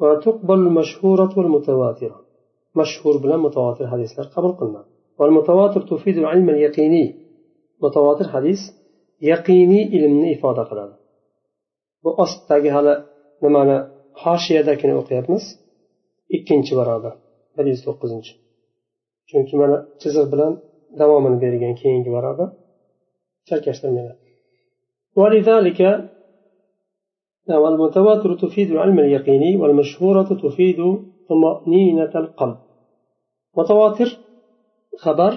وتقبل 0.00 0.54
المشهورة 0.54 1.38
والمتواترة 1.38 2.20
مشهور 2.76 3.16
بلا 3.16 3.36
متواتر 3.36 3.86
حديثنا 3.86 4.24
قبل 4.24 4.52
قلنا 4.52 4.84
والمتواتر 5.18 5.80
تفيد 5.80 6.18
العلم 6.18 6.50
اليقيني 6.50 7.14
متواتر 7.82 8.28
حديث 8.28 8.58
يقيني 9.20 9.84
علم 9.84 10.32
إفادة 10.32 10.62
قلنا 10.62 10.96
وأصدقها 12.04 13.04
لما 13.42 13.88
نحاشي 14.16 14.60
ذاكنا 14.60 14.96
وقيابنس 14.96 15.40
إكينش 16.34 16.74
برادة 16.74 17.16
59 17.56 18.22
chunki 19.29 19.55
mana 19.61 19.77
chiziq 20.01 20.25
bilan 20.33 20.51
davomini 20.99 21.37
bergan 21.43 21.73
keyingi 21.81 22.09
baroda 22.15 22.45
chalkashtirmaydi 23.47 24.13
ولذلك 25.19 25.79
والمتواتر 27.63 28.31
تفيد 28.43 28.67
العلم 28.71 28.97
اليقيني 29.05 29.51
والمشهورة 29.61 30.29
تفيد 30.45 30.79
طمأنينة 31.29 32.13
القلب 32.23 32.57
متواتر 33.57 34.09
خبر 35.03 35.31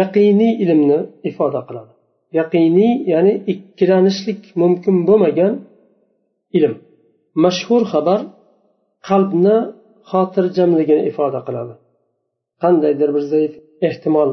يقيني 0.00 0.48
ilmni 0.64 0.98
ifoda 1.28 1.60
qiladi 1.68 1.92
yaqiniy 2.38 2.92
ya'ni 3.12 3.34
ikkilanishlik 3.52 4.42
mumkin 4.62 4.96
bo'lmagan 5.08 5.52
ilm 6.56 6.74
mashhur 7.44 7.82
xabar 7.92 8.20
qalbni 9.08 9.56
xotirjamligini 10.10 11.02
ifoda 11.10 11.40
qiladi 11.46 11.74
qandaydir 12.62 13.10
bir 13.16 13.24
zaif 13.32 13.52
ehtimol 13.88 14.30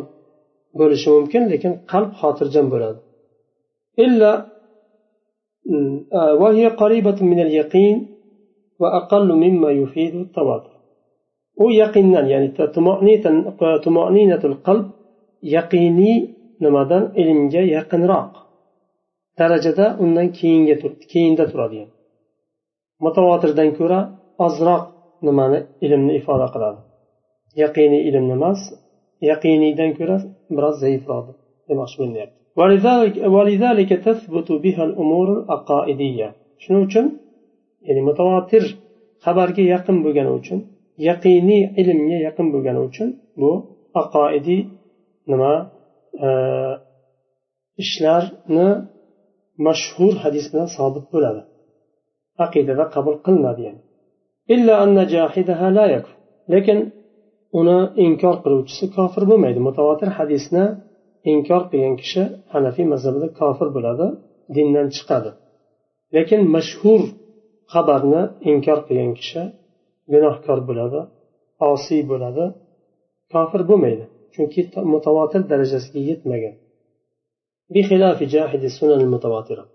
bo'lishi 0.80 1.10
mumkin 1.18 1.44
lekin 1.52 1.74
qalb 1.92 2.10
xotirjam 2.22 2.68
bo'ladi 2.74 3.00
إلا 4.06 4.32
وهي 6.42 6.66
قريبة 6.82 7.18
من 7.32 7.40
اليقين 7.46 7.98
وأقل 8.82 9.30
مما 9.44 9.70
يفيد 9.72 10.16
التواتر 10.16 10.78
u 11.66 11.68
yaqindan 11.82 12.26
ya'ni 12.34 12.50
tumoninatul 13.86 14.56
qalb 14.68 14.86
yaqiniy 15.56 16.18
nimadan 16.64 17.04
ilmga 17.22 17.64
yaqinroq 17.78 18.32
darajada 19.40 19.86
undan 20.04 20.28
keyinga 20.38 20.76
keyinda 21.12 21.44
turadi 21.52 21.82
mutavotirdan 23.06 23.70
ko'ra 23.80 24.00
ozroq 24.46 24.84
nimani 25.28 25.60
ilmni 25.86 26.14
ifoda 26.20 26.48
qiladi 26.54 26.80
Yaqiniy 27.63 28.03
ilmni 28.09 28.35
emas 28.39 28.61
yaqiniydan 29.31 29.91
ko'ra 29.99 30.17
biroz 30.57 30.77
zaifroq 30.85 31.27
demoqchi 31.69 31.97
bo'lyapti 32.03 32.37
ولذلك 33.35 33.91
تثبت 34.07 34.49
بها 34.65 34.83
الأمور 34.89 35.29
العقائدية 35.39 36.29
shuning 36.63 36.83
uchun 36.89 37.07
ya'ni 37.87 38.03
mutavotir 38.09 38.65
xabarga 39.25 39.63
yaqin 39.75 39.97
bo'lgani 40.05 40.33
uchun 40.41 40.59
yaqiniy 41.09 41.63
ilmga 41.81 42.19
yaqin 42.27 42.47
bo'lgani 42.55 42.81
uchun 42.89 43.09
bu 43.41 43.51
aqoidiy 44.03 44.61
nima 45.31 45.53
ishlarni 47.83 48.69
mashhur 49.67 50.15
hadis 50.25 50.45
bilan 50.53 50.69
sobit 50.77 51.05
bo'ladi 51.13 51.43
aqidada 52.45 52.85
qabul 52.95 53.17
qilinadi 53.27 53.63
lekin 56.53 56.79
uni 57.60 57.80
inkor 58.06 58.36
qiluvchisi 58.44 58.86
kofir 58.98 59.24
bo'lmaydi 59.32 59.60
mutavotir 59.68 60.10
hadisni 60.20 60.66
inkor 61.34 61.62
qilgan 61.72 61.96
kishi 62.02 62.22
hanafiy 62.54 62.86
mazhabida 62.94 63.28
kofir 63.40 63.68
bo'ladi 63.76 64.08
dindan 64.56 64.88
chiqadi 64.96 65.32
lekin 66.16 66.42
mashhur 66.56 67.02
xabarni 67.74 68.22
inkor 68.52 68.80
qilgan 68.88 69.12
kishi 69.20 69.42
gunohkor 70.14 70.60
bo'ladi 70.70 71.00
osiy 71.72 72.02
bo'ladi 72.12 72.46
kofir 73.34 73.62
bo'lmaydi 73.70 74.06
chunki 74.34 74.62
mutavotir 74.94 75.42
darajasiga 75.52 76.02
yetmagan 76.12 76.56
بخلاف 77.76 78.24
جاحد 78.24 78.62
السنن 78.64 79.02
المتواترة 79.02 79.66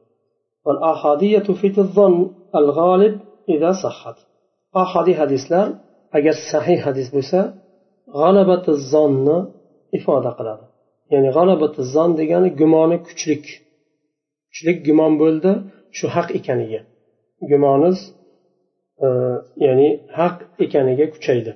والآحادية 0.64 1.38
في 1.38 1.78
الظن 1.78 2.30
الغالب 2.54 3.20
إذا 3.48 3.72
صحت 3.72 4.16
آحادي 4.76 5.14
حديثلار 5.14 5.68
أجر 6.14 6.34
صحيح 6.52 6.84
حديث 6.86 7.08
بوسا 7.14 7.54
غلبة 8.22 8.64
الظن 8.76 9.26
إفادة 9.96 10.30
قلادة 10.38 10.72
ya'ni 11.12 11.30
g'alabati 11.36 11.80
zon 11.94 12.10
degani 12.20 12.48
gumoni 12.60 12.96
kuchlik 13.06 13.44
kuchlik 14.50 14.78
gumon 14.86 15.12
bo'ldi 15.22 15.52
shu 15.96 16.06
haq 16.14 16.28
ekaniga 16.38 16.80
gumoniz 17.50 17.98
e, 19.04 19.06
ya'ni 19.66 19.88
haq 20.18 20.36
ekaniga 20.64 21.06
kuchaydi 21.14 21.52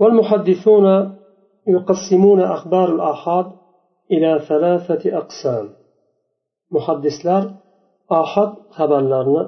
والمحدثون 0.00 0.86
يقسمون 1.76 2.40
أخبار 2.56 2.88
الآحاد 2.96 3.46
إلى 4.14 4.30
ثلاثة 4.48 5.02
أقسام 5.22 5.66
muhaddislar 6.74 7.42
ahad 8.20 8.52
xabarlarni 8.76 9.42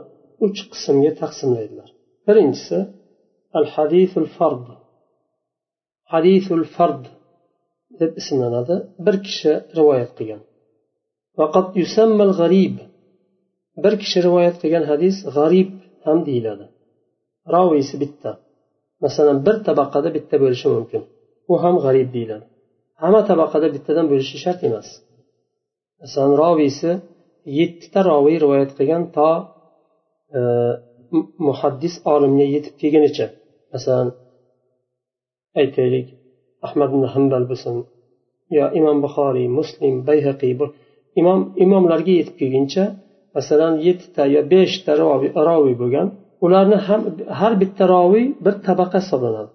uch 0.47 0.59
qismga 0.73 1.13
taqsimlaydilar 1.23 1.89
birinchisi 2.27 2.79
al 3.59 3.67
hadisul 3.75 4.29
fard 4.37 4.67
Hadisul 6.14 6.64
fard 6.76 7.04
deb 8.00 8.12
ismlanadi. 8.22 8.76
Bir 9.06 9.16
kishi 9.26 9.52
rivoyat 9.78 10.12
qilgan. 10.18 10.42
Vaqat 11.40 11.68
yusammal 11.82 12.32
g'arib. 12.40 12.76
Bir 13.84 13.94
kishi 14.02 14.20
rivoyat 14.28 14.56
qilgan 14.62 14.86
hadis 14.92 15.16
g'arib 15.36 15.72
ham 16.06 16.18
deyiladi. 16.28 16.66
Roviysi 17.56 17.96
bitta. 18.04 18.32
Masalan 19.04 19.38
bir 19.46 19.56
tabaqada 19.68 20.10
bitta 20.18 20.36
bo'lishi 20.44 20.68
mumkin. 20.76 21.02
U 21.52 21.54
ham 21.64 21.76
g'arib 21.86 22.10
deyiladi. 22.16 22.46
Hamma 23.02 23.22
tabaqada 23.30 23.68
bittadan 23.76 24.06
bo'lishi 24.12 24.38
shart 24.44 24.62
emas. 24.70 24.88
Masalan 26.02 26.34
roviysi 26.44 26.92
yettita 27.60 28.00
roviy 28.10 28.38
rivoyat 28.44 28.72
qilgan 28.78 29.04
to 29.16 29.30
e, 30.38 30.40
muhaddis 31.48 31.96
olimga 32.14 32.46
yetib 32.56 32.76
kelgunicha. 32.82 33.28
Masalan 33.74 34.08
aytaylik. 35.62 36.08
Ahmad 36.68 36.90
ibn 36.96 37.04
hambal 37.14 37.44
bo'lsin 37.52 37.76
yo 38.58 38.66
imom 38.80 38.98
buxoriy 39.06 39.48
muslim 39.60 39.94
bayhaqiy 40.10 40.54
imom 41.20 41.40
imomlarga 41.66 42.14
yetib 42.20 42.36
kelguncha 42.42 42.84
masalan 43.36 43.74
yettita 43.88 44.24
yo 44.36 44.42
beshta 44.54 44.92
roviy 45.50 45.76
bo'lgan 45.82 46.08
ularni 46.46 46.78
ham 46.88 47.02
har 47.40 47.54
bitta 47.62 47.84
roviy 47.96 48.26
bir 48.46 48.56
tabaqa 48.68 48.98
hisoblanadi. 49.04 49.52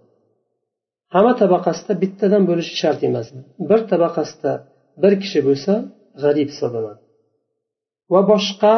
Hamma 1.14 1.32
tabaqasida 1.42 1.92
bittadan 2.02 2.42
bo'lishi 2.50 2.74
shart 2.82 3.00
emas. 3.08 3.26
Bir 3.70 3.80
tabaqasida 3.92 4.52
bir 5.02 5.12
kishi 5.22 5.40
bo'lsa 5.48 5.72
g'arib 6.22 6.48
hisoblanadi. 6.52 7.00
Va 8.12 8.20
boshqa 8.32 8.74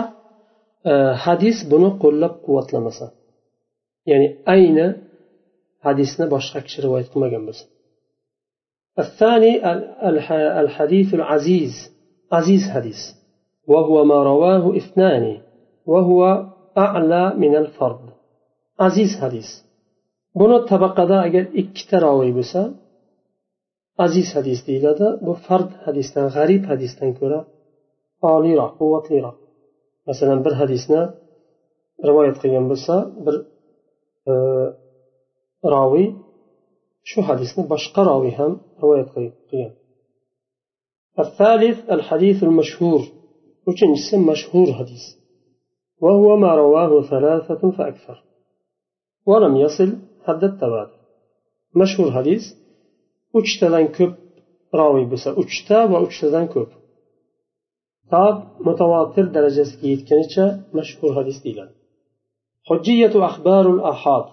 e, 0.90 0.92
hadis 1.24 1.56
buni 1.72 1.90
qo'llab 2.02 2.34
quvvatlamasa 2.44 3.06
ya'ni 4.10 4.28
ayni 4.54 4.86
hadisni 5.86 6.26
boshqa 6.34 6.58
kishi 6.66 6.78
rivoyat 6.86 7.08
qilmagan 7.12 7.44
bo'lsa 7.48 7.64
الثاني 9.04 9.52
الحديث 10.62 11.08
العزيز 11.18 11.74
عزيز 12.32 12.62
حديث 12.74 13.00
وهو 13.72 13.96
ما 14.10 14.18
رواه 14.30 14.64
اثنان 14.80 15.24
وهو 15.86 16.20
أعلى 16.78 17.24
من 17.42 17.52
الفرد 17.62 18.04
عزيز 18.84 19.10
حديث 19.22 19.48
buni 20.40 20.58
tabaqada 20.70 21.16
agar 21.26 21.44
ikkita 21.60 21.96
roviy 22.06 22.32
bo'lsa 22.38 22.60
aziz 24.04 24.28
hadis 24.36 24.58
deyiladi 24.68 25.06
bu 25.26 25.32
fard 25.46 25.70
hadisdan 25.86 26.26
g'arib 26.34 26.62
hadisdan 26.72 27.10
ko'ra 27.20 27.40
oliyroq 28.34 28.72
quvvatliroq 28.78 29.36
masalan 30.08 30.38
bir 30.44 30.54
hadisni 30.60 31.02
rivoyat 32.08 32.36
qilgan 32.42 32.66
bo'lsa 32.72 32.94
bir 33.24 33.36
e, 34.30 34.32
roviy 35.74 36.08
shu 37.10 37.20
hadisni 37.28 37.62
boshqa 37.72 38.02
roviy 38.10 38.34
ham 38.38 38.52
rivoyat 38.82 39.08
qilgan 39.14 39.72
الثالث 41.24 41.78
الحديث 41.96 42.38
المشهور 42.48 43.00
uchinchisi 43.70 44.16
mashhur 44.30 44.68
hadis 44.78 45.04
وهو 46.02 46.36
ما 46.36 46.54
رواه 46.54 47.02
ثلاثة 47.02 47.70
فأكثر 47.70 48.22
ولم 49.26 49.56
يصل 49.56 49.90
حد 50.26 50.44
التواتر 50.44 51.00
مشهور 51.80 52.08
حديث 52.12 52.42
uchtadan 53.38 53.86
ko'p 53.96 54.14
roviy 54.80 55.06
bo'lsa 55.12 55.30
uchta 55.42 55.78
va 55.92 55.98
uchtadan 56.06 56.46
ko'p 56.54 56.70
to 58.12 58.24
mutavotir 58.66 59.26
darajasiga 59.36 59.86
yetgunicha 59.94 60.44
mashhur 60.78 61.10
hadis 61.18 61.36
deyiladi 61.44 61.74
hujjiyatu 62.68 63.18
axbarul 63.28 63.80
ahod 63.92 64.26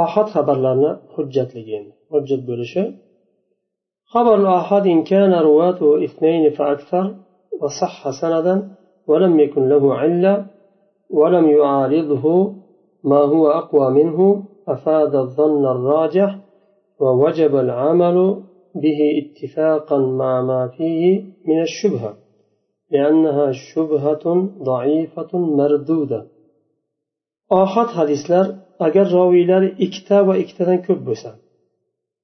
ohad 0.00 0.26
xabarlarni 0.34 0.90
hujjatligi 1.14 1.78
hujjat 2.12 2.42
bo'lishi 2.50 2.84
خبر 4.14 4.34
الآحاد 4.42 4.84
إن 4.94 5.00
كان 5.12 5.32
رواته 5.48 6.04
اثنين 6.04 6.50
فأكثر 6.58 7.14
وصح 7.62 8.10
سندا 8.20 8.54
ولم 9.08 9.40
يكن 9.40 9.68
له 9.68 9.94
علة 9.94 10.46
ولم 11.10 11.46
يعارضه 11.58 12.24
ما 13.04 13.16
هو 13.32 13.48
أقوى 13.48 13.90
منه 13.98 14.18
أفاد 14.68 15.14
الظن 15.14 15.64
الراجح 15.74 16.38
ووجب 17.00 17.56
العمل 17.56 18.42
به 18.82 19.00
اتفاقا 19.20 19.98
مع 19.98 20.42
ما 20.42 20.68
فيه 20.76 21.02
من 21.48 21.60
الشبهة 21.60 22.14
لأنها 22.90 23.52
شبهة 23.52 24.24
ضعيفة 24.62 25.38
مردودة 25.38 26.26
آحاد 27.52 27.86
حديثلر 27.86 28.46
agar 28.86 29.06
roviylari 29.16 29.68
ikkita 29.84 30.16
va 30.28 30.34
ikkitadan 30.42 30.80
ko'p 30.86 31.00
bo'lsa 31.08 31.30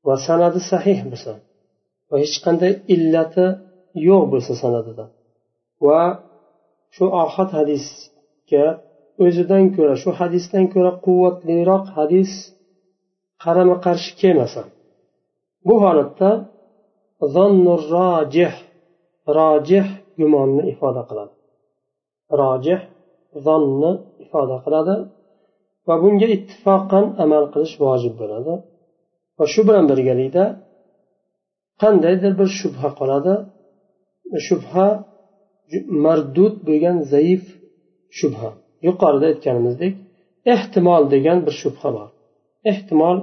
va 0.06 0.14
sanadi 0.26 0.60
sahih 0.72 0.98
bo'lsa 1.10 1.32
va 2.10 2.16
hech 2.22 2.36
qanday 2.44 2.72
illati 2.94 3.46
yo'q 4.08 4.24
bo'lsa 4.32 4.52
sanadida 4.62 5.04
va 5.86 6.02
shu 6.94 7.04
ohad 7.24 7.50
hadisga 7.58 8.64
o'zidan 9.24 9.64
ko'ra 9.76 9.94
shu 10.02 10.10
hadisdan 10.20 10.64
ko'ra 10.74 10.92
quvvatliroq 11.06 11.84
hadis 11.98 12.30
qarama 13.44 13.76
qarshi 13.86 14.10
kelmasa 14.20 14.62
bu 15.66 15.74
holatda 15.84 16.30
rojih 17.94 18.54
rojih 19.38 19.86
gumonni 20.18 20.62
ifoda 20.72 21.02
qiladi. 21.08 21.34
Rojih 22.40 22.80
zonni 23.46 23.92
ifoda 24.24 24.56
qiladi. 24.64 24.94
Va 25.88 25.94
bunga 26.02 26.28
ittifoqan 26.36 27.06
amal 27.24 27.44
qilish 27.52 27.74
vojib 27.84 28.14
bo'ladi. 28.20 28.54
Va 29.38 29.44
shu 29.52 29.60
bilan 29.68 29.84
birgalikda 29.90 30.44
qandaydir 31.82 32.32
bir 32.40 32.48
shubha 32.60 32.88
qoladi. 33.00 33.34
Shubha 34.46 34.86
mardud 36.04 36.54
bo'lgan 36.68 36.96
zaif 37.12 37.44
shubha. 38.18 38.50
Yuqorida 38.86 39.26
aytganimizdek 39.32 39.92
ehtimol 40.54 41.02
degan 41.14 41.38
bir 41.46 41.54
shubha 41.62 41.88
bor. 41.96 42.08
Ehtimol 42.70 43.18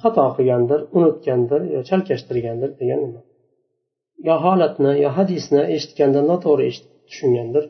xato 0.00 0.26
qilgandir 0.36 0.80
unutgandir 0.96 1.62
yo 1.74 1.80
chalkashtirgandir 1.88 2.70
degan 2.80 3.00
nima 3.06 3.20
yo 4.26 4.34
holatni 4.44 4.92
yo 5.04 5.10
hadisni 5.18 5.62
eshitganda 5.74 6.20
noto'g'ri 6.30 6.68
tushungandir. 7.08 7.64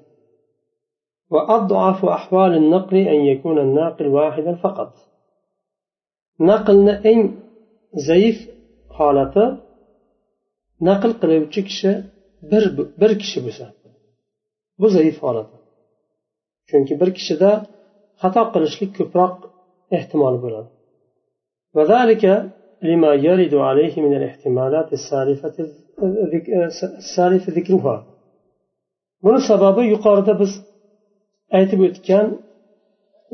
وأضعف 1.31 2.05
أحوال 2.05 2.53
النقل 2.55 2.97
أن 2.97 3.21
يكون 3.31 3.59
الناقل 3.59 4.07
واحدا 4.07 4.55
فقط 4.55 4.93
نقلنا 6.41 6.95
إن 7.11 7.21
زيف 8.09 8.39
حالته 8.97 9.47
نقل 10.83 11.13
qiluvchi 11.21 11.61
kishi 11.69 11.93
bir 12.51 12.65
bir 13.01 13.13
kishi 13.23 13.39
bo'lsa 13.47 13.67
bu 14.81 14.87
zaif 14.97 15.17
holat 15.25 15.51
chunki 16.69 16.95
bir 17.01 17.11
kishida 17.19 17.51
xato 18.23 18.43
qilishlik 18.55 18.91
ko'proq 18.99 19.35
ehtimoli 19.99 20.39
bo'ladi 20.45 20.71
وذلك 21.77 22.25
لما 22.89 23.13
يرد 23.27 23.55
عليه 23.69 23.95
من 24.05 24.13
الاحتمالات 24.19 24.89
السالفة 24.99 25.55
السالف 27.03 27.45
ذكرها 27.59 27.97
buni 29.25 29.41
sababi 29.51 29.83
yuqorida 29.95 30.33
biz 30.41 30.53
aytib 31.57 31.81
o'tgan 31.89 32.27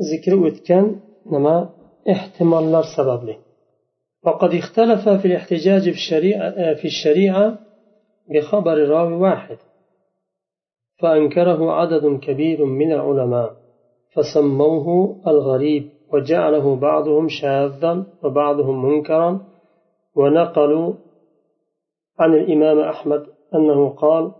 zikri 0.09 0.37
o'tgan 0.47 0.85
nima? 1.33 1.57
Ehtimollar 2.13 2.85
sababli. 2.97 3.35
وقد 4.25 4.51
اختلف 4.61 5.09
في 5.09 5.25
الاحتجاج 5.29 5.83
في 5.95 5.99
الشريعة, 6.03 6.73
في 6.79 6.85
الشريعة 6.85 7.59
بخبر 8.31 8.77
راوي 8.93 9.13
واحد 9.13 9.57
فأنكره 10.99 11.71
عدد 11.71 12.19
كبير 12.19 12.65
من 12.65 12.91
العلماء 12.91 13.49
فسموه 14.13 14.87
الغريب 15.27 15.89
وجعله 16.13 16.75
بعضهم 16.75 17.27
شاذا 17.29 18.05
وبعضهم 18.23 18.85
منكرا 18.85 19.45
ونقلوا 20.15 20.93
عن 22.19 22.33
الإمام 22.33 22.79
أحمد 22.79 23.25
أنه 23.55 23.89
قال 23.89 24.31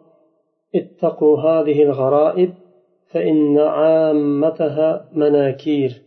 اتقوا 0.76 1.40
هذه 1.40 1.84
الغرائب 1.84 2.54
فإن 3.12 3.58
عامتها 3.58 5.10
مناكير. 5.14 6.02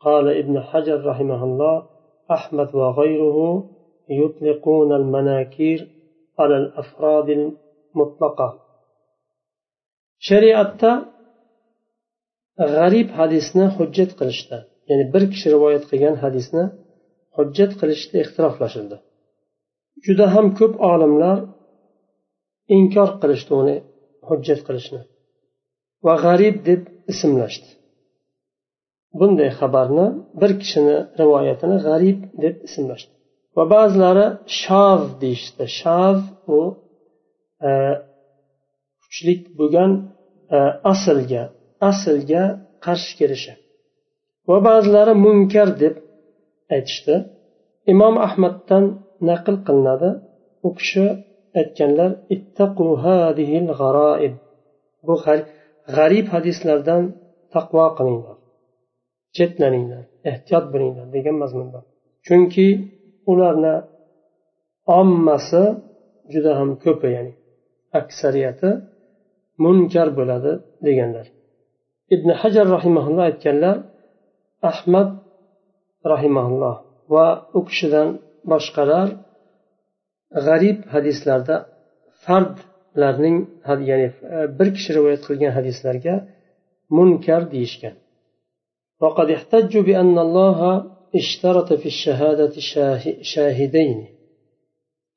قال 0.00 0.28
ابن 0.38 0.60
حجر 0.60 1.06
رحمه 1.06 1.44
الله 1.44 1.88
أحمد 2.30 2.74
وغيره 2.74 3.70
يطلقون 4.10 4.92
المناكير 4.92 5.88
على 6.38 6.56
الأفراد 6.56 7.28
المطلقة. 7.28 8.60
شريعة 10.18 11.06
غريب 12.60 13.06
حديثنا 13.10 13.70
حجة 13.70 14.08
قلشتا 14.20 14.64
يعني 14.88 15.10
بركش 15.12 15.48
رواية 15.48 15.78
قيان 15.78 16.16
حديثنا 16.16 16.72
حجة 17.32 17.68
قلشتا 17.80 18.20
اختراف 18.20 18.62
لشلدة 18.62 19.00
juda 20.04 20.26
ham 20.34 20.46
ko'p 20.58 20.74
olimlar 20.92 21.38
inkor 22.76 23.10
qilishdi 23.22 23.52
uni 23.60 23.76
hujjat 24.28 24.60
qilishni 24.66 25.00
va 26.04 26.14
g'arib 26.24 26.56
deb 26.68 26.82
ismlashdi. 27.12 27.68
Bunday 29.18 29.50
xabarni 29.60 30.06
bir 30.40 30.50
kishini 30.60 30.96
rivoyatini 31.20 31.76
g'arib 31.86 32.18
deb 32.44 32.56
ismlashdi. 32.68 33.12
Va 33.56 33.64
ba'zilari 33.74 34.26
shav 34.62 35.00
deyishdi. 35.22 35.64
Shav 35.80 36.16
u 36.56 36.58
e, 37.68 37.70
kuchlik 39.02 39.42
bo'lgan 39.58 39.92
e, 40.56 40.58
aslga 40.92 41.44
aslga 41.90 42.44
qarshi 42.84 43.12
kelishi. 43.20 43.52
Va 44.48 44.58
ba'zilari 44.68 45.14
munkar 45.24 45.68
deb 45.82 45.94
aytishdi. 46.74 47.16
Imom 47.92 48.14
ahmaddan 48.26 48.84
naql 49.28 49.56
qilinadi. 49.66 50.10
U 50.66 50.68
kishi 50.78 51.06
aytganlar 51.60 52.10
bu 55.06 55.14
g'arib 55.94 56.26
hadislardan 56.34 57.02
taqvo 57.54 57.86
qilinglar. 57.98 58.36
Chetlaninglar 59.36 60.04
ehtiyot 60.30 60.64
bo'linglar 60.72 61.06
degan 61.16 61.36
mazmunda 61.42 61.80
chunki 62.26 62.66
ularni 63.30 63.74
ommasi 65.00 65.64
juda 66.32 66.52
ham 66.58 66.70
ko'pi 66.84 67.08
ya'ni 67.16 67.32
aksariyati 68.00 68.70
munkar 69.64 70.08
bo'ladi 70.18 70.52
deganlar. 70.86 71.26
Ibn 72.14 72.28
hajar 72.40 72.66
rahimaulloh 72.76 73.24
aytganlar 73.30 73.76
ahmad 74.70 75.08
rahimaulloh 76.12 76.76
va 77.14 77.26
u 77.58 77.60
kishidan 77.68 78.08
boshqalar 78.52 79.08
g'arib 80.46 80.78
hadislarda 80.94 81.56
fard 82.24 82.56
fardlarning 82.96 83.36
ya'ni 83.90 84.08
bir 84.58 84.68
kishi 84.76 84.90
rivoyat 84.96 85.22
qilgan 85.28 85.52
hadislarga 85.58 86.14
munkar 86.96 87.42
deyishgan. 87.54 87.96
وقد 89.02 89.28
احتجوا 89.36 89.82
بأن 89.88 90.16
الله 90.26 90.60
اشترط 91.20 91.68
في 91.82 91.88
الشهادة 91.94 92.54
شاهدين 93.32 93.98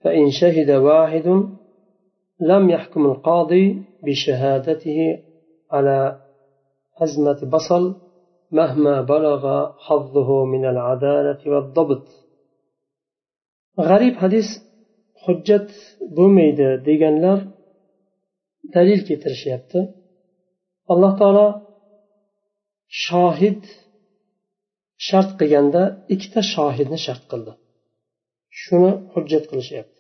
فإن 0.03 0.25
شهد 0.39 0.69
واحد 0.87 1.27
لم 2.51 2.63
يحكم 2.75 3.03
القاضي 3.11 3.65
بشهادته 4.05 4.99
على 5.75 5.97
أزمة 7.03 7.39
بصل 7.53 7.83
مهما 8.59 8.95
بلغ 9.13 9.43
حظه 9.85 10.29
من 10.53 10.63
العدالة 10.73 11.41
والضبط 11.51 12.05
غريب 13.89 14.13
حديث 14.23 14.49
hujjat 15.25 15.69
bo'lmaydi 16.17 16.67
deganlar 16.87 17.39
dalil 18.75 18.99
keltirishyapti. 19.07 19.79
Alloh 20.91 21.13
taolo 21.19 21.47
shohid 23.05 23.61
shart 25.07 25.29
qilganda 25.39 25.83
ikkita 26.13 26.41
shohidni 26.53 26.97
shart 27.05 27.23
qildi. 27.31 27.51
Shuni 28.61 28.91
hujjat 29.13 29.45
qilishyapti. 29.51 29.99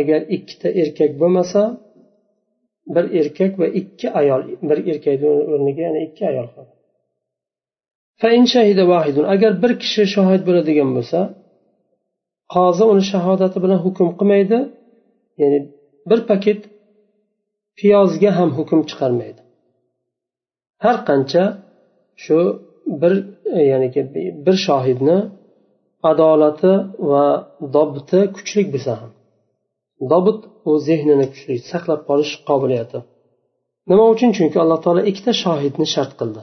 Agar 0.00 0.20
ikkita 0.36 0.68
erkak 0.82 1.12
bo'lmasa 1.20 1.62
bir 2.94 3.04
erkak 3.20 3.52
va 3.60 3.66
ikki 3.80 4.08
ayol 4.20 4.42
bir 4.68 4.78
erkakni 4.92 5.28
o'rniga 5.52 5.82
yana 5.88 6.00
ikki 6.08 6.22
ayol 6.32 6.48
agar 9.34 9.52
bir 9.62 9.72
kishi 9.82 10.02
shohid 10.14 10.42
bo'ladigan 10.48 10.90
bo'lsa 10.96 11.20
qozi 12.54 12.84
uni 12.92 13.04
shahodati 13.12 13.58
bilan 13.64 13.78
hukm 13.86 14.08
qilmaydi. 14.18 14.58
Ya'ni 15.40 15.58
bir 16.10 16.20
paket 16.30 16.60
piyozga 17.78 18.30
ham 18.38 18.50
hukm 18.58 18.80
chiqarmaydi. 18.90 19.40
Har 20.84 20.96
qancha 21.08 21.44
shu 22.24 22.38
bir 23.00 23.12
e, 23.58 23.60
ya'ni 23.70 23.88
bir 24.46 24.56
shohidni 24.66 25.18
adolati 26.10 26.72
va 27.10 27.26
dobiti 27.74 28.20
kuchli 28.36 28.62
bo'lsa 28.72 28.92
ham 29.00 29.12
dobit 30.12 30.40
u 30.68 30.70
zehnini 30.88 31.26
kuchli 31.32 31.54
saqlab 31.70 32.00
qolish 32.08 32.32
qobiliyati. 32.48 32.98
Nima 33.90 34.04
uchun? 34.14 34.30
Chunki 34.36 34.56
alloh 34.62 34.78
taolo 34.84 35.02
ikkita 35.10 35.32
shohidni 35.42 35.86
shart 35.94 36.12
qildi. 36.20 36.42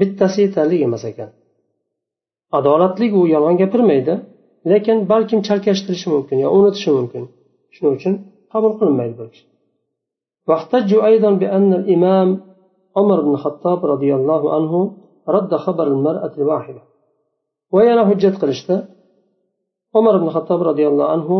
Bittasi 0.00 0.38
yetarli 0.44 0.76
emas 0.86 1.04
ekan. 1.10 1.30
Adolatlik 2.58 3.12
u 3.20 3.22
yolg'on 3.34 3.56
gapirmaydi. 3.62 4.14
Lekin 4.70 4.98
balkim 5.12 5.40
chalkashtirishi 5.48 6.08
mumkin 6.14 6.38
yo 6.44 6.48
unutishi 6.56 6.90
mumkin. 6.98 7.24
Shuning 7.74 7.94
uchun 7.98 8.14
qabul 8.52 8.72
qilinmaydi 8.78 9.14
bu 9.20 9.26
kishi. 9.32 9.46
واحتجوا 10.48 11.06
أيضا 11.10 11.30
بأن 11.42 11.70
الإمام 11.80 12.28
عمر 12.96 13.20
بن 13.20 13.32
الخطاب 13.36 13.86
رضي 13.86 14.14
الله 14.18 14.42
عنه 14.54 14.72
رد 15.28 15.52
خبر 15.64 15.86
المرأة 15.94 16.32
الواحدة. 16.38 16.82
ويانا 17.72 18.02
حجة 18.08 18.32
قلشته 18.42 18.78
عمر 19.94 20.16
بن 20.16 20.26
الخطاب 20.26 20.62
رضي 20.62 20.88
الله 20.88 21.06
عنه 21.14 21.30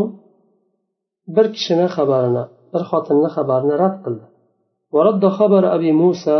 bir 1.36 1.46
kishini 1.54 1.86
xabarini 1.96 2.44
bir 2.72 2.82
xotinni 2.90 3.28
xabarini 3.36 3.74
rad 3.82 3.96
qildi 4.04 4.26
ورد 4.94 5.22
خبر 5.38 5.62
أبي 5.76 5.90
موسى 5.92 6.38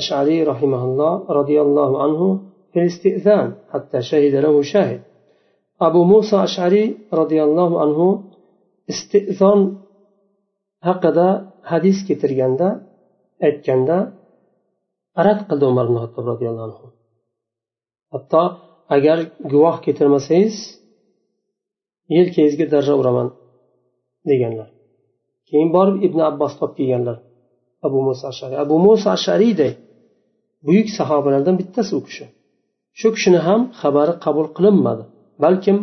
أشعري 0.00 0.38
رحمه 0.42 0.82
الله 0.84 1.12
رضي 1.38 1.60
الله 1.66 2.02
عنه 2.02 2.20
في 2.72 2.78
الاستئذان 2.82 3.48
حتى 3.72 3.98
شهد 4.10 4.34
له 4.44 4.62
شاهد. 4.62 5.00
abu 5.86 6.00
muso 6.12 6.36
ashariy 6.46 6.88
roziyallohu 7.20 7.74
anhu 7.84 8.06
istezon 8.92 9.60
haqida 10.86 11.28
hadis 11.70 11.98
keltirganda 12.06 12.68
aytganda 13.46 13.96
rad 15.26 15.40
qildi 15.48 15.64
umar 15.72 15.84
ibn 15.88 15.96
hattob 16.04 16.24
roziyallohu 16.32 16.66
anhu. 16.68 16.86
Hatto 18.12 18.42
agar 18.96 19.18
guvoh 19.52 19.76
keltirmasangiz 19.84 20.56
yelkangizga 22.14 22.66
darra 22.74 22.94
uraman 23.00 23.28
deganlar. 24.30 24.68
Keyin 25.48 25.68
borib 25.76 25.96
ibn 26.06 26.18
abbos 26.30 26.52
topib 26.60 26.76
kelganlar 26.78 27.18
abu 27.86 27.98
muso 28.06 28.24
ashariy 28.32 28.56
abu 28.64 28.76
muso 28.86 29.06
ashariyday 29.16 29.72
buyuk 30.66 30.88
sahobalardan 30.98 31.54
bittasi 31.60 31.92
u 31.98 32.00
kishi. 32.06 32.26
Shu 32.98 33.08
kishini 33.14 33.40
ham 33.46 33.60
xabari 33.80 34.14
qabul 34.24 34.46
qilinmadi. 34.56 35.04
balkim 35.43 35.77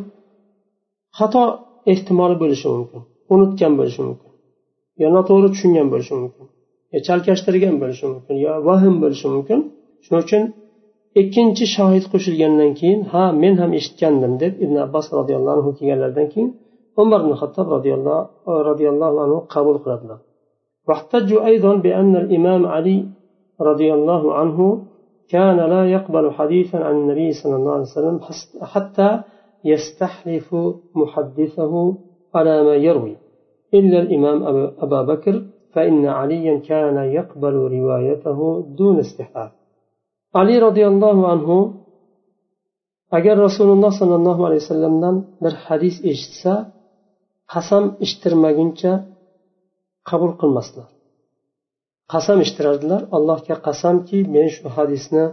xato 1.19 1.43
ehtimoli 1.93 2.37
bo'lishi 2.43 2.69
mumkin 2.75 3.01
unutgan 3.35 3.73
bo'lishi 3.79 4.01
mumkin 4.09 4.31
yo 5.03 5.09
noto'g'ri 5.17 5.49
tushungan 5.55 5.87
bo'lishi 5.93 6.15
mumkin 6.23 6.47
yo 6.93 6.99
chalkashtirgan 7.07 7.75
bo'lishi 7.83 8.07
mumkin 8.13 8.37
yo 8.45 8.53
vahm 8.69 8.95
bo'lishi 9.03 9.27
mumkin 9.35 9.59
shuning 10.05 10.23
uchun 10.27 10.43
ikkinchi 11.21 11.65
shohid 11.77 12.05
qo'shilgandan 12.13 12.71
keyin 12.79 13.01
ha 13.13 13.23
men 13.43 13.55
ham 13.61 13.71
eshitgandim 13.79 14.33
deb 14.43 14.53
ibn 14.65 14.77
abbos 14.87 15.07
roziyallohu 15.19 15.55
anhu 15.59 15.71
kelganlaridan 15.79 16.27
keyin 16.33 16.51
umar 17.03 17.21
ibn 17.25 17.33
xattob 17.41 17.67
roziyallohu 18.71 19.19
anhu 19.27 19.39
qabul 19.55 19.79
qiladilar 19.85 20.21
واحتجوا 20.89 21.41
أيضا 21.51 21.73
بأن 21.85 22.17
الإمام 22.17 22.63
علي 22.67 22.99
رضي 23.61 23.95
الله 23.95 24.23
عنه 24.39 24.59
كان 25.29 25.57
لا 25.57 25.83
يقبل 25.91 26.25
حديثا 26.39 26.77
عن 26.77 26.95
النبي 26.95 27.33
صلى 27.33 27.57
الله 27.57 27.73
عليه 27.73 27.83
وسلم 27.83 28.17
حتى 28.63 29.21
يستحلف 29.65 30.49
محدثه 31.01 31.75
على 32.35 32.55
ما 32.67 32.75
يروي 32.75 33.17
إلا 33.75 33.99
الإمام 34.05 34.39
أبا 34.85 35.03
بكر 35.03 35.35
فإن 35.73 36.07
عليا 36.07 36.55
كان 36.59 36.97
يقبل 36.97 37.55
روايته 37.77 38.39
دون 38.79 38.99
استحلال 38.99 39.51
علي 40.35 40.59
رضي 40.59 40.85
الله 40.87 41.29
عنه 41.29 41.51
agar 43.11 43.37
rasululloh 43.47 43.93
sollallohu 44.01 44.43
alayhi 44.47 44.63
vasallamdan 44.65 45.17
bir 45.43 45.55
hadis 45.67 45.97
eshitsa 46.11 46.53
qasam 47.53 47.85
ishtirmaguncha 48.05 48.93
qabul 50.11 50.33
qilmasdilar 50.41 50.91
qasam 52.13 52.39
ishtirardilar 52.47 53.03
allohga 53.17 53.57
qasamki 53.67 54.19
men 54.35 54.47
shu 54.55 54.67
hadisni 54.77 55.25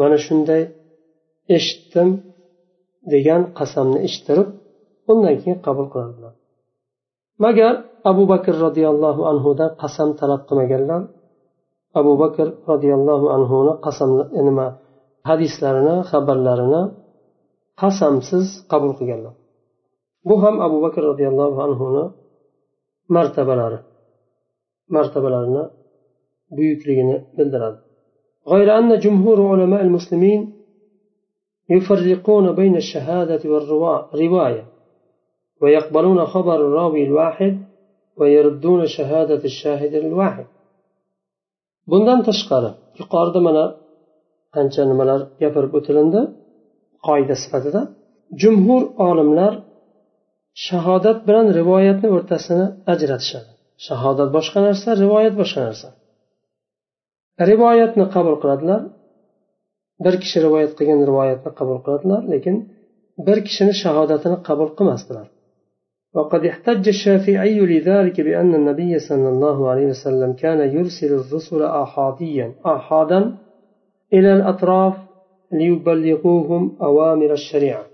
mana 0.00 0.18
shunday 0.26 0.62
eshitdim 1.56 2.08
degan 3.12 3.42
qasamni 3.58 3.98
eshittirib 4.06 4.48
undan 5.10 5.34
keyin 5.40 5.58
qabul 5.66 5.86
qiladilar 5.92 6.32
magar 7.44 7.74
abu 8.10 8.22
bakr 8.32 8.54
roziyallohu 8.66 9.22
anhudan 9.30 9.70
qasam 9.82 10.08
talab 10.20 10.40
qilmaganlar 10.48 11.02
abu 12.00 12.12
bakr 12.22 12.46
roziyallohu 12.70 13.26
anhuni 13.36 13.72
qasam 13.86 14.10
nima 14.48 14.66
hadislarini 15.28 15.94
xabarlarini 16.10 16.82
qasamsiz 17.80 18.44
qabul 18.72 18.92
qilganlar 18.98 19.34
bu 20.28 20.34
ham 20.42 20.54
abu 20.66 20.76
bakr 20.84 21.02
roziyallohu 21.10 21.58
anhuni 21.66 22.04
martabalari 23.16 23.78
martabalarini 24.94 25.64
buyukligini 26.56 27.16
bildiradi 27.38 27.80
غير 28.52 28.68
أن 28.78 28.90
جمهور 29.04 29.38
علماء 29.52 29.80
المسلمين 29.88 30.40
يفرقون 31.75 32.45
بين 32.59 32.75
الشهادة 32.83 33.41
والرواية 33.51 34.63
ويقبلون 35.61 36.19
خبر 36.33 36.57
الراوي 36.67 37.03
الواحد 37.07 37.53
ويردون 38.19 38.81
شهادة 38.95 39.41
الشاهد 39.51 39.93
الواحد 40.03 40.47
bundan 41.91 42.19
tashqari 42.27 42.71
yuqorida 42.99 43.39
mana 43.47 43.65
qancha 44.55 44.83
nimalar 44.91 45.19
gapirib 45.41 45.73
o'tilindi 45.79 46.21
qoida 47.07 47.35
sifatida 47.43 47.81
jumhur 48.41 48.81
olimlar 49.09 49.53
shahodat 50.67 51.17
bilan 51.27 51.45
rivoyatni 51.59 52.07
o'rtasini 52.15 52.65
ajratishadi 52.93 53.49
shahodat 53.87 54.29
boshqa 54.37 54.59
narsa 54.67 54.89
rivoyat 55.03 55.33
boshqa 55.41 55.61
narsa 55.67 55.87
rivoyatni 57.51 58.05
qabul 58.15 58.35
qiladilar 58.41 58.81
bir 60.03 60.13
kishi 60.23 60.37
rivoyat 60.45 60.71
qilgan 60.77 61.01
rivoyatni 61.09 61.51
qabul 61.59 61.79
qiladilar 61.85 62.21
lekin 62.33 62.55
bir 63.27 63.37
kishini 63.47 63.73
shahodatini 63.83 64.37
qabul 64.47 64.69
qilmasdilar. 64.77 65.27
وقد 66.17 66.45
احتج 66.51 66.85
الشافعي 66.95 67.59
لذلك 67.73 68.21
بأن 68.21 68.51
النبي 68.59 68.99
صلى 69.09 69.29
الله 69.33 69.57
عليه 69.71 69.87
وسلم 69.93 70.33
كان 70.43 70.59
يرسل 70.75 71.11
الرسل 71.21 71.63
أحاديا 71.83 72.47
أحادا 72.65 73.21
إلى 74.15 74.33
الأطراف 74.37 74.95
ليبلغوهم 75.51 76.63
أوامر 76.81 77.31
الشريعة. 77.39 77.85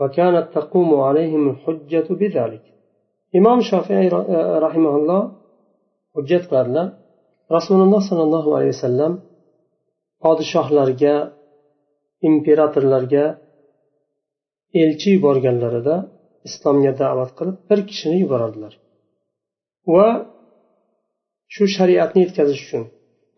وكانت 0.00 0.46
تقوم 0.54 0.90
عليهم 1.00 1.42
الحجة 1.50 2.06
بذلك. 2.20 2.64
إمام 3.38 3.58
شافعي 3.70 4.08
رحمه 4.66 4.96
الله 4.96 5.32
حجة 6.14 6.42
قال 6.50 6.92
رسول 7.56 7.80
الله 7.82 8.00
صلى 8.10 8.22
الله 8.22 8.56
عليه 8.56 8.68
وسلم 8.68 9.18
podshohlarga 10.22 11.14
imperatorlarga 12.28 13.24
elchi 14.82 15.08
yuborganlarida 15.16 15.96
islomga 16.48 16.92
da'vat 17.02 17.30
qilib 17.38 17.56
bir 17.68 17.78
kishini 17.88 18.16
yuborardilar 18.24 18.72
va 19.94 20.08
shu 21.54 21.64
shariatni 21.76 22.18
yetkazish 22.24 22.62
uchun. 22.66 22.82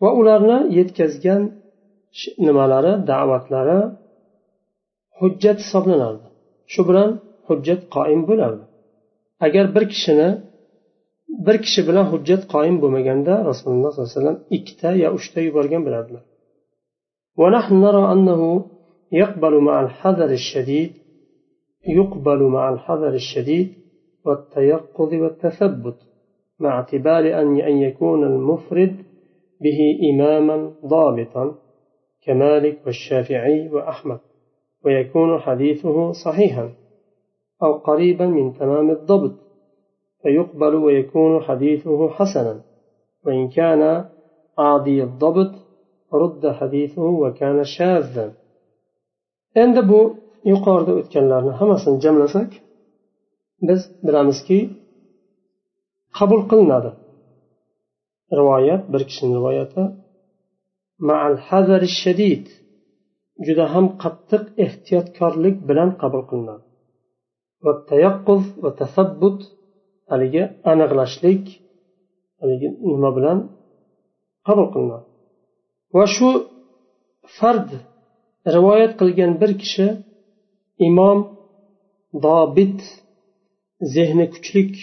Va 0.01 0.09
ularni 0.19 0.57
yetkazgan 0.77 1.41
nimalari 2.47 2.93
da'vatlari 3.11 3.79
hujjat 5.19 5.57
hisoblanardi. 5.63 6.27
Shu 6.73 6.81
bilan 6.89 7.09
hujjat 7.47 7.81
qoim 7.95 8.21
bo'lardi. 8.29 8.63
Agar 9.45 9.65
bir 9.75 9.83
kishini 9.93 10.29
bir 11.45 11.57
kishi 11.65 11.81
bilan 11.89 12.05
hujjat 12.11 12.41
qoim 12.53 12.75
bo'lmaganda 12.83 13.33
rasululloh 13.49 13.91
sollallohu 13.91 14.09
alayhi 14.09 14.19
vasallam 14.19 14.39
ikkita 14.57 14.89
yo 15.03 15.09
uchta 15.17 15.39
yuborgan 15.47 15.81
bo'lardilar. 15.87 16.23
ونحن 17.37 17.75
نرى 17.75 18.11
أنه 18.11 18.65
يقبل 19.11 19.59
مع 19.59 19.81
الحذر 19.81 20.29
الشديد 20.31 20.91
يقبل 21.87 22.43
مع 22.43 22.73
الحذر 22.73 23.13
الشديد 23.13 23.73
والتيقظ 24.25 25.13
والتثبت 25.13 25.97
مع 26.59 26.79
اعتبار 26.79 27.41
أن 27.41 27.77
يكون 27.77 28.23
المفرد 28.23 28.95
به 29.61 29.79
إماما 30.13 30.73
ضابطا 30.85 31.55
كمالك 32.25 32.81
والشافعي 32.85 33.69
وأحمد 33.69 34.19
ويكون 34.85 35.39
حديثه 35.39 36.11
صحيحا 36.11 36.69
أو 37.63 37.73
قريبا 37.73 38.25
من 38.25 38.53
تمام 38.53 38.89
الضبط 38.89 39.35
فيقبل 40.21 40.75
ويكون 40.75 41.41
حديثه 41.41 42.09
حسنا 42.09 42.61
وإن 43.25 43.49
كان 43.49 44.05
عادي 44.57 45.03
الضبط 45.03 45.62
endi 49.63 49.81
bu 49.91 50.01
yuqorida 50.51 50.91
o'tganlarni 50.99 51.53
hammasini 51.59 51.97
jamlasak 52.05 52.49
biz 53.67 53.81
bilamizki 54.05 54.59
qabul 56.17 56.41
qilinadi 56.49 56.91
rivoyat 58.39 58.83
bir 58.93 59.01
kishini 59.09 59.33
rivoyati 59.39 59.83
ma'al 61.09 61.35
hazari 61.49 61.89
shadid 62.01 62.45
juda 63.45 63.65
ham 63.73 63.85
qattiq 64.03 64.43
ehtiyotkorlik 64.65 65.55
bilan 65.69 65.89
qabul 66.01 66.23
qilinadi 66.29 66.65
va 67.65 67.73
tayaqquz 67.89 68.43
va 68.63 68.69
tasabbut 68.81 69.39
haligi 70.11 70.43
aniqlashlik 70.71 71.43
haligi 72.39 72.67
nima 72.91 73.09
bilan 73.17 73.37
qabul 74.47 74.67
qilinadi 74.73 75.12
va 75.95 76.05
shu 76.15 76.29
fard 77.37 77.69
rivoyat 78.55 78.91
qilgan 78.99 79.31
bir 79.41 79.51
kishi 79.61 79.87
imom 80.89 81.19
dobit 82.25 82.79
zehni 83.93 84.25
kuchlik 84.33 84.73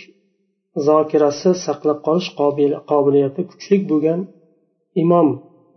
zokirasi 0.89 1.51
saqlab 1.67 1.99
qolish 2.07 2.29
qobiliyati 2.91 3.43
kuchlik 3.51 3.83
bo'lgan 3.91 4.21
imom 5.03 5.29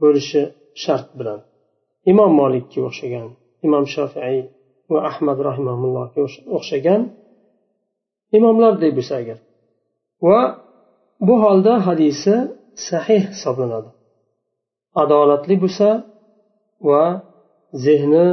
bo'lishi 0.02 0.43
shart 0.84 1.08
bilan. 1.19 1.39
Imom 2.12 2.32
molikka 2.41 2.80
o'xshagan 2.89 3.28
imom 3.65 3.86
shofiiy 3.96 4.39
va 4.93 5.00
ahmad 5.12 5.38
rahimaullohga 5.50 6.19
o'xshagan 6.58 7.02
imomlarday 8.38 8.91
bo'lsa 8.98 9.13
agar. 9.22 9.38
Va 10.28 10.41
bu 11.28 11.36
holda 11.43 11.74
hadisi 11.88 12.36
sahih 12.89 13.22
hisoblanadi. 13.34 13.89
Adolatli 15.01 15.56
bo'lsa 15.63 15.88
va 16.89 17.03
zehni 17.86 18.25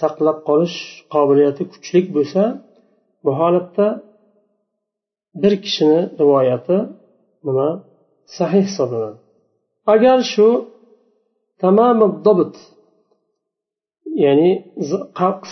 saqlab 0.00 0.38
qolish 0.48 0.76
qobiliyati 1.14 1.62
kuchli 1.72 2.00
bo'lsa 2.16 2.42
bu 3.24 3.30
holatda 3.40 3.86
bir 5.42 5.52
kishini 5.64 6.00
rivoyati 6.20 6.76
nima? 7.46 7.68
Sahih 8.38 8.62
hisoblanadi. 8.68 9.18
Agar 9.94 10.18
shu 10.32 10.48
tamomi 11.62 12.06
dobit 12.26 12.54
ya'ni 14.24 14.50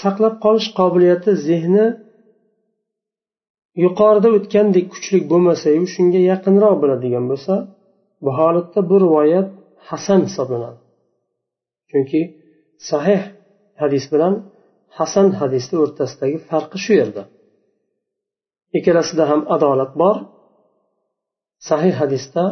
saqlab 0.03 0.35
qolish 0.45 0.69
qobiliyati 0.79 1.31
zehni 1.49 1.87
yuqorida 3.85 4.29
o'tgandek 4.37 4.87
kuchli 4.95 5.19
bo'lmasayu 5.31 5.83
shunga 5.95 6.21
yaqinroq 6.33 6.75
bo'ladigan 6.83 7.25
bo'lsa 7.31 7.55
bu 8.25 8.31
holatda 8.39 8.81
bu 8.91 8.97
rivoyat 9.05 9.49
hasan 9.91 10.21
hisoblanadi 10.29 10.81
chunki 11.91 12.21
sahih 12.91 13.23
hadis 13.83 14.05
bilan 14.13 14.35
hasan 14.99 15.29
hadisni 15.41 15.77
o'rtasidagi 15.85 16.39
farqi 16.49 16.79
shu 16.85 16.93
yerda. 17.01 17.23
Ikkalasida 18.79 19.25
ham 19.31 19.41
adolat 19.55 19.93
bor. 20.03 20.17
Sahih 21.69 21.95
hadisda 22.03 22.45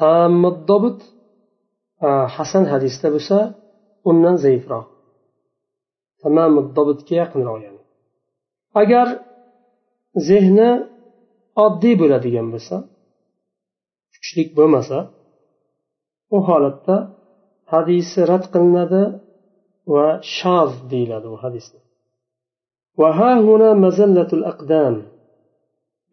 tamuddobut 0.00 0.98
hasan 2.36 2.64
hadisda 2.72 3.08
bo'lsa 3.14 3.38
undan 4.10 4.36
zaifroq. 4.44 4.86
Tamamuddobutga 6.22 7.14
yaqinroq 7.22 7.58
yani. 7.66 7.82
Agar 8.82 9.06
zehni 10.28 10.70
oddiy 11.64 11.94
bo'ladigan 12.02 12.46
bo'lsa 12.54 12.76
kuchlik 14.14 14.48
bo'lmasa 14.58 14.98
u 16.36 16.38
holatda 16.48 16.96
hadisi 17.72 18.18
rad 18.30 18.44
qilinadi 18.52 19.02
va 19.94 20.06
shoz 20.38 20.70
deyiladi 20.92 21.28
u 21.34 21.36
hadisni 21.44 21.80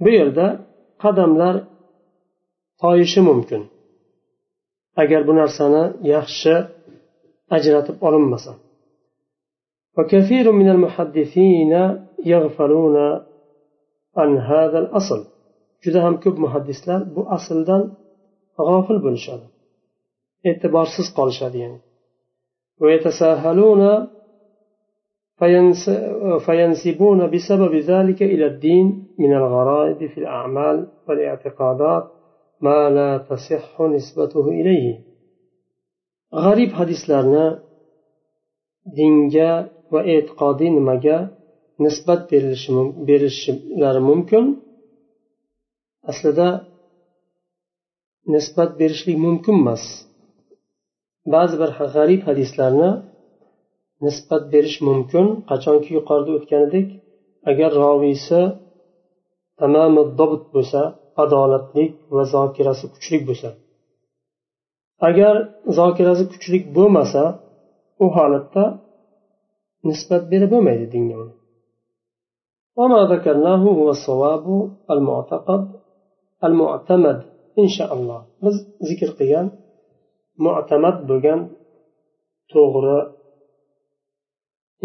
bu 0.04 0.10
yerda 0.18 0.48
qadamlar 1.04 1.56
toyishi 2.82 3.22
mumkin 3.30 3.62
agar 5.02 5.22
bu 5.28 5.34
narsani 5.42 5.84
yaxshi 6.14 6.54
ajratib 7.58 7.96
olinmasa 8.08 8.54
وكثير 9.98 10.46
من 10.60 10.68
المحدثين 10.76 11.74
يغفلون 12.34 12.98
عن 14.20 14.30
هذا 14.52 14.80
الأصل 14.84 15.22
juda 15.84 16.00
ham 16.06 16.16
ko'p 16.24 16.38
muhaddislar 16.46 17.00
bu 17.16 17.22
asldan 17.36 17.82
g'ofil 18.58 18.98
bo'lishadi 19.06 19.46
e'tiborsiz 20.51 21.07
qolishadi 21.19 21.59
yani 21.65 21.79
ويتساهلون 22.83 23.83
فينسبون 26.47 27.21
بسبب 27.33 27.75
ذلك 27.75 28.21
إلى 28.23 28.47
الدين 28.47 28.87
من 29.19 29.33
الغرائب 29.41 30.01
في 30.13 30.19
الأعمال 30.19 30.77
والاعتقادات 31.07 32.05
ما 32.61 32.81
لا 32.97 33.11
تصح 33.29 33.81
نسبته 33.81 34.45
إليه 34.61 35.01
غريب 36.47 36.71
حديثlarni 36.79 37.47
dinga 38.99 39.53
va 39.93 40.01
e'tiqodiy 40.15 40.71
nimaga 40.79 41.19
nisbat 41.85 42.21
berishlari 43.09 44.01
mumkin 44.11 44.45
aslida 46.11 46.49
nisbat 48.35 48.71
berishlik 48.81 49.17
mumkin 49.27 49.57
emas 49.63 49.85
ba'zi 51.35 51.55
bir 51.63 51.71
g'arib 51.95 52.23
hadislarni 52.29 52.91
nisbat 54.05 54.43
berish 54.55 54.79
mumkin 54.89 55.27
qachonki 55.51 55.91
yuqorida 55.99 56.33
o'tganidek 56.39 56.89
agar 57.51 57.71
roviysi 57.85 58.41
bo'lsa 60.55 60.81
adolatlik 61.23 61.93
va 62.15 62.23
zokirasi 62.35 62.85
kuchli 62.95 63.19
bo'lsa 63.29 63.49
agar 65.09 65.35
zokirasi 65.79 66.25
kuchli 66.33 66.59
bo'lmasa 66.77 67.23
u 68.05 68.07
holatda 68.17 68.65
nisbat 69.89 70.23
berib 70.33 70.51
bo'lmaydi 70.55 70.87
dinga 70.97 71.17
uni 71.25 71.35
وما 72.79 73.01
ذكرناه 73.15 73.63
هو 73.81 73.89
الصواب 73.97 74.47
المعتقد 74.95 75.63
المعتمد 76.47 77.19
إن 77.63 77.69
شاء 77.77 77.91
الله 77.97 78.21
biz 78.43 78.57
zikr 78.89 79.11
qilgan 79.19 79.47
mu'tamad 80.47 80.97
bo'lgan 81.11 81.41
to'g'ri 82.53 82.99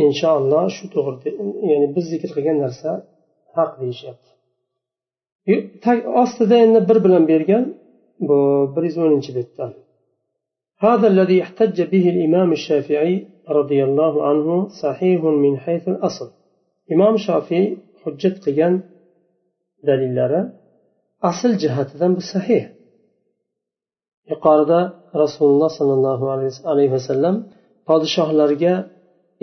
inshaalloh 0.06 0.66
shu 0.76 0.86
to'g'ri 0.96 1.30
ya'ni 1.72 1.88
biz 1.96 2.06
zikr 2.14 2.30
qilgan 2.36 2.58
narsa 2.66 2.90
haq 3.58 3.72
deyishyapti 3.82 4.30
ostida 6.22 6.56
endi 6.66 6.80
bir 6.90 6.98
bilan 7.06 7.24
bergan 7.32 7.64
bu 8.28 8.38
bir 8.74 8.84
yuz 8.88 8.98
o'ninchi 9.06 9.32
betdan 9.40 9.72
هذا 10.88 11.08
الذي 11.14 11.38
احتج 11.46 11.78
به 11.94 12.06
الإمام 12.14 12.50
الشافعي 12.58 13.16
رضي 13.60 13.80
الله 13.88 14.14
عنه 14.30 14.50
صحيح 14.84 15.20
من 15.46 15.54
حيث 15.66 15.84
الأصل 15.94 16.30
إمام 16.94 17.14
شافعي 17.28 17.78
حجة 18.02 18.36
قيان 18.46 18.74
دليل 19.84 20.18
أصل 21.24 21.58
جهة 21.58 21.90
ذنب 22.02 22.20
صحيح 22.34 22.64
yuqorida 24.32 24.80
rasululloh 25.24 25.70
sollallohu 25.80 26.26
alayhi 26.72 26.92
vasallam 26.98 27.36
podshohlarga 27.88 28.74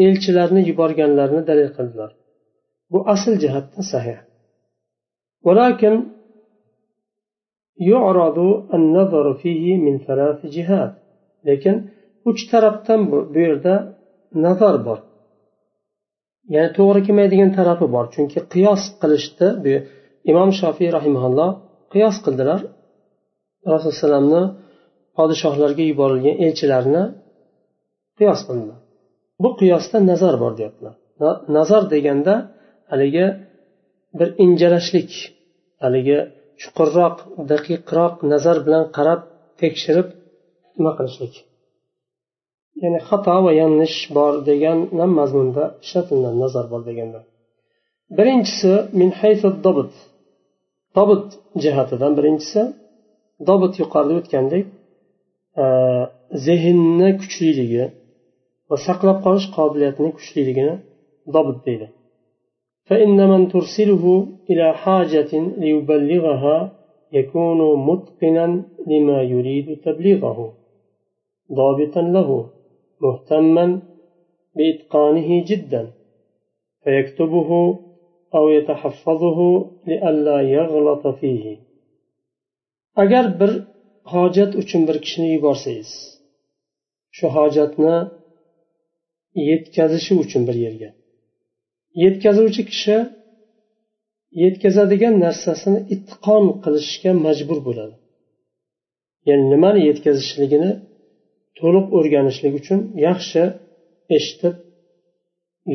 elchilarni 0.04 0.60
yuborganlarini 0.70 1.42
dalil 1.50 1.70
qildilar 1.76 2.10
bu 2.92 2.98
asl 3.14 3.32
jihatdan 3.42 3.84
sahih 3.94 4.18
ولكن 5.46 5.94
يعرض 7.90 8.38
النظر 8.78 9.26
فيه 9.42 9.64
من 9.86 9.94
ثلاث 10.06 10.38
جهات 10.56 10.92
lekin 11.48 11.76
uch 12.30 12.40
tarafdan 12.50 13.00
bu 13.10 13.16
yerda 13.44 13.74
nazar 14.44 14.76
bor 14.86 14.98
ya'ni 16.54 16.70
to'g'ri 16.78 17.00
kelmaydigan 17.06 17.50
tarafi 17.58 17.86
bor 17.94 18.06
chunki 18.14 18.38
qiyos 18.52 18.82
qilishdi 19.00 19.46
bu 19.64 19.74
imom 20.30 20.50
shofiy 20.60 20.88
rahimaulloh 20.96 21.50
qiyos 21.92 22.16
qildilar 22.24 22.60
rasululloh 23.72 23.90
alayhivasallamni 23.90 24.42
podshohlarga 25.17 25.83
yuborilgan 25.91 26.35
elchilarni 26.45 27.03
qiyos 28.17 28.41
qildilar 28.47 28.79
bu 29.43 29.49
qiyosda 29.59 29.97
nazar 30.11 30.35
bor 30.43 30.53
deyaptilar. 30.59 30.95
Nazar 31.57 31.83
deganda 31.93 32.33
haligi 32.91 33.25
bir 34.19 34.29
injalashlik 34.45 35.11
haligi 35.83 36.17
chuqurroq 36.61 37.15
daqiqroq 37.51 38.13
nazar 38.33 38.57
bilan 38.65 38.83
qarab 38.97 39.21
tekshirib 39.61 40.07
nima 40.77 40.91
qilishlik. 40.97 41.33
Ya'ni 42.83 42.99
xato 43.09 43.37
va 43.45 43.51
yanlish 43.61 43.97
bor 44.17 44.33
degan 44.49 44.77
mazmunda 45.19 45.63
ishlatiladi 45.85 46.37
nazar 46.45 46.65
bor 46.73 46.81
deganda. 46.89 47.19
Birinchisi 48.17 48.73
min 48.99 49.09
dobit. 49.65 49.93
Dobit 50.97 51.27
jihatidan 51.63 52.11
birinchisi 52.17 52.61
dobit 53.49 53.73
yuqorida 53.81 54.13
o'tgandek 54.21 54.65
zehnni 56.45 57.09
kuchliligi 57.21 57.85
va 58.69 58.75
saqlab 58.87 59.17
qolish 59.25 59.47
qobiliyatining 59.57 60.13
kuchliligini 60.17 60.73
dobit 61.35 61.59
deydi. 61.67 61.87
فإن 62.89 63.29
من 63.29 63.41
ترسله 63.47 64.27
إلى 64.49 64.67
حاجة 64.73 65.31
ليبلغها 65.61 66.57
يكون 67.13 67.59
متقنا 67.89 68.63
لما 68.87 69.21
يريد 69.21 69.67
تبليغه 69.85 70.53
ضابطا 71.53 72.01
له 72.01 72.49
مهتما 73.01 73.81
بإتقانه 74.55 75.29
جدا 75.49 75.83
فيكتبه 76.83 77.49
أو 78.35 78.49
يتحفظه 78.49 79.39
لئلا 79.87 80.41
يغلط 80.41 81.07
فيه 81.07 81.57
أجر 82.97 83.27
بر 83.39 83.63
hojat 84.13 84.51
uchun 84.61 84.81
bir 84.87 84.97
kishini 85.03 85.29
yuborsangiz 85.35 85.91
shu 87.17 87.25
hojatni 87.37 87.95
yetkazishi 89.49 90.13
uchun 90.23 90.41
bir 90.47 90.55
yerga. 90.65 90.89
Yetkazuvchi 92.03 92.63
kishi 92.71 92.97
yetkazadigan 94.43 95.15
narsasini 95.25 95.79
ittiqon 95.93 96.43
qilishga 96.63 97.11
majbur 97.25 97.59
bo'ladi. 97.67 97.95
Ya'ni 99.27 99.45
nimani 99.53 99.81
yetkazishligini 99.89 100.71
to'liq 101.59 101.85
o'rganishlik 101.97 102.53
uchun 102.61 102.79
yaxshi 103.07 103.43
eshitib 104.17 104.55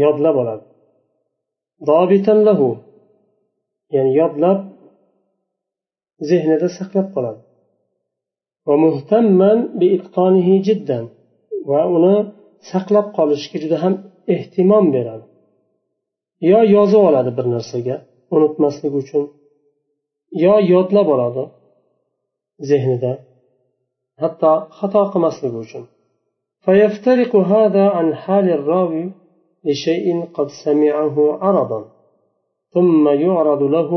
yodlab 0.02 0.36
oladi. 0.42 0.64
Ya'ni 3.94 4.12
yodlab 4.20 4.58
zehnida 6.28 6.68
saqlab 6.78 7.08
qoladi. 7.14 7.40
Va 11.70 11.80
uni 11.96 12.16
saqlab 12.70 13.06
qolishga 13.16 13.56
juda 13.62 13.76
ham 13.84 13.94
ehtimom 14.34 14.84
beradi 14.94 15.26
yo 16.50 16.60
yozib 16.76 17.02
oladi 17.08 17.30
bir 17.38 17.46
narsaga 17.54 17.96
unutmaslik 18.34 18.92
uchun 19.02 19.24
yo 20.44 20.54
yodlab 20.72 21.08
oladi 21.14 21.44
zehnida 22.70 23.12
hatto 24.22 24.52
xato 24.78 25.02
qilmasligi 25.12 25.58
uchun 25.66 25.84
فيفترق 26.66 27.32
هذا 27.36 27.84
عن 27.96 28.14
حال 28.22 28.46
الراوي 28.58 29.04
لشيء 29.64 30.06
قد 30.36 30.48
سمعه 30.64 31.16
عرضا 31.44 31.80
ثم 32.74 33.04
يعرض 33.08 33.62
له 33.76 33.90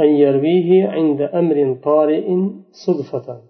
أن 0.00 0.08
يرويه 0.24 0.88
عند 0.88 1.20
أمر 1.40 1.76
طارئ 1.88 2.26
صدفة 2.84 3.40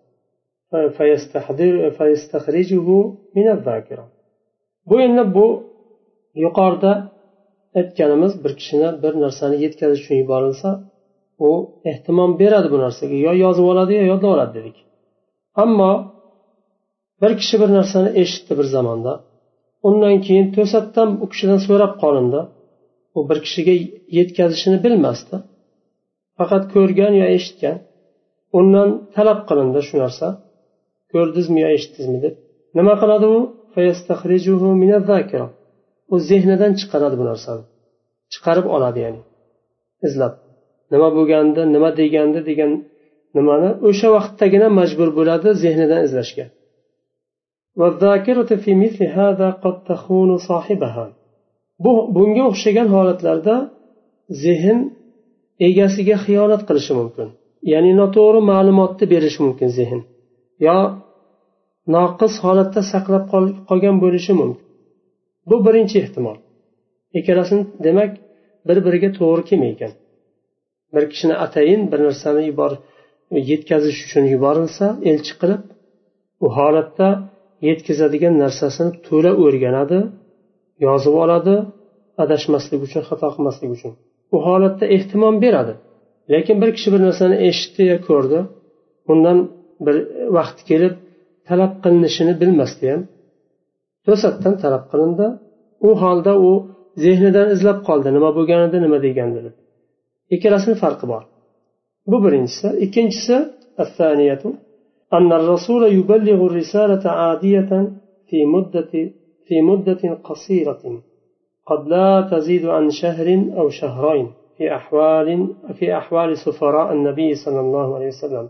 bu 4.88 4.94
endi 5.06 5.22
bu 5.36 5.46
yuqorida 6.44 6.92
aytganimiz 7.78 8.32
bir 8.44 8.52
kishini 8.60 8.88
bir 9.02 9.12
narsani 9.24 9.56
yetkazish 9.64 10.02
uchun 10.04 10.16
yuborilsa 10.22 10.70
u 11.46 11.50
ehtimom 11.90 12.30
beradi 12.40 12.68
bu 12.74 12.78
narsaga. 12.84 13.16
Yo 13.26 13.32
yozib 13.44 13.66
oladi 13.72 13.92
yo 14.00 14.04
yodlab 14.12 14.30
oladi 14.34 14.52
dedik. 14.58 14.76
Ammo 15.62 15.92
bir 17.22 17.32
kishi 17.40 17.56
bir 17.62 17.70
narsani 17.78 18.10
eshitdi 18.22 18.52
bir 18.58 18.66
zamonda 18.74 19.12
undan 19.88 20.16
keyin 20.26 20.46
to'satdan 20.56 21.08
u 21.22 21.26
kishidan 21.32 21.60
so'rab 21.66 21.92
qolindi. 22.02 22.40
U 23.18 23.20
bir 23.28 23.38
kishiga 23.46 23.74
yetkazishini 24.18 24.78
bilmasdi. 24.84 25.36
Faqat 26.38 26.64
ko'rgan 26.74 27.12
yo 27.20 27.26
eshitgan. 27.36 27.76
Undan 28.58 28.88
talab 29.14 29.40
qilindi 29.48 29.80
shu 29.88 29.94
narsa. 30.04 30.26
Ko'rdizmi 31.14 31.58
yo 31.64 31.68
eshitdizmi 31.76 32.18
deb. 32.24 32.34
Nima 32.78 32.94
qiladi 33.02 33.26
u? 33.36 33.38
U 36.12 36.16
zehnidan 36.30 36.72
chiqaradi 36.80 37.16
bu 37.20 37.24
narsani. 37.30 37.62
Chiqarib 38.32 38.66
oladi 38.76 38.98
ya'ni. 39.04 39.20
Izlab. 40.06 40.34
Nima 40.92 41.08
bo'lgandi 41.16 41.60
nima 41.74 41.90
degandi 42.00 42.40
degan 42.50 42.72
nimani 43.36 43.70
o'sha 43.88 44.08
vaqtdagina 44.16 44.68
majbur 44.78 45.08
bo'ladi 45.18 45.48
zehnidan 45.62 46.00
izlashga. 46.06 46.46
Bu 51.84 51.92
bunga 52.16 52.42
o'xshagan 52.50 52.88
holatlarda 52.94 53.54
zehn 54.44 54.78
egasiga 55.68 56.16
xiyonat 56.24 56.62
qilishi 56.68 56.92
mumkin. 57.00 57.28
Ya'ni 57.72 57.92
noto'g'ri 58.00 58.40
ma'lumotni 58.52 59.04
berishi 59.12 59.40
mumkin 59.46 59.68
zehn. 59.78 60.00
Yo 60.66 60.76
noqis 61.94 62.34
holatda 62.44 62.80
saqlab 62.92 63.24
qolgan 63.68 63.96
bo'lishi 64.04 64.32
mumkin. 64.40 64.64
Bu 65.50 65.56
birinchi 65.66 65.96
ehtimol. 66.04 66.36
Ikkalasini 67.18 67.62
demak 67.86 68.10
bir 68.68 68.78
biriga 68.86 69.10
to'g'ri 69.18 69.42
kelmaydi 69.50 69.86
bir 70.94 71.04
kishini 71.10 71.34
atayin 71.44 71.92
bir 71.92 72.00
narsani 72.06 72.42
yubor 72.50 72.72
yetkazish 73.50 73.98
uchun 74.06 74.24
yuborilsa 74.34 74.86
elchi 75.10 75.34
qilib 75.40 75.62
u 76.44 76.46
holatda 76.56 77.08
yetkazadigan 77.68 78.34
narsasini 78.44 78.90
to'la 79.06 79.32
o'rganadi 79.44 80.00
yozib 80.86 81.14
oladi 81.24 81.54
adashmaslik 82.24 82.80
uchun 82.86 83.02
xato 83.08 83.28
qilmaslik 83.34 83.70
uchun. 83.76 83.92
U 84.34 84.36
holatda 84.46 84.84
ehtimom 84.96 85.34
beradi. 85.44 85.74
Lekin 86.32 86.56
bir 86.62 86.70
kishi 86.76 86.88
bir 86.94 87.00
narsani 87.06 87.36
eshitdi 87.48 87.82
yo 87.92 87.96
ko'rdi 88.08 88.38
undan 89.12 89.38
bir 89.86 89.96
vaqt 90.36 90.58
kelib 90.70 90.94
talab 91.48 91.72
qilinishini 91.84 92.34
bilmasdi 92.40 92.86
ham 92.92 93.02
to'satdan 94.06 94.54
talab 94.62 94.84
qilindi 94.92 95.26
u 95.88 95.90
holda 96.02 96.32
u 96.48 96.50
zehnidan 97.04 97.48
izlab 97.54 97.78
qoldi 97.88 98.08
nima 98.16 98.30
bo'lgan 98.36 98.60
edi 98.68 98.78
nima 98.84 98.98
degandi 99.06 99.38
deb 99.46 99.54
ikkalasini 100.34 100.76
farqi 100.82 101.06
bor 101.12 101.22
bu 102.10 102.16
birinchisi 102.24 102.66
ikkinchisi 102.84 103.36
أن 105.18 105.32
الرسول 105.32 105.82
يبلغ 105.98 106.46
الرسالة 106.46 107.10
عادية 107.10 107.70
في 108.28 108.44
مدة 108.44 108.92
في 109.46 109.62
مدة 109.62 110.18
قصيرة 110.24 110.82
قد 111.66 111.88
لا 111.88 112.28
تزيد 112.32 112.66
عن 112.66 112.90
شهر 112.90 113.28
أو 113.58 113.68
شهرين 113.68 114.26
في 114.56 114.74
أحوال 114.74 115.48
في 115.78 115.96
أحوال 115.96 116.36
سفراء 116.38 116.92
النبي 116.92 117.34
صلى 117.34 117.60
الله 117.60 117.94
عليه 117.96 118.06
وسلم 118.06 118.48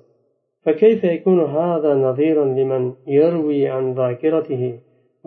فكيف 0.64 1.02
يكون 1.04 1.40
هذا 1.60 1.92
نظيرا 2.08 2.46
لمن 2.58 2.84
يروي 3.08 3.68
عن 3.68 3.86
ذاكرته 4.00 4.64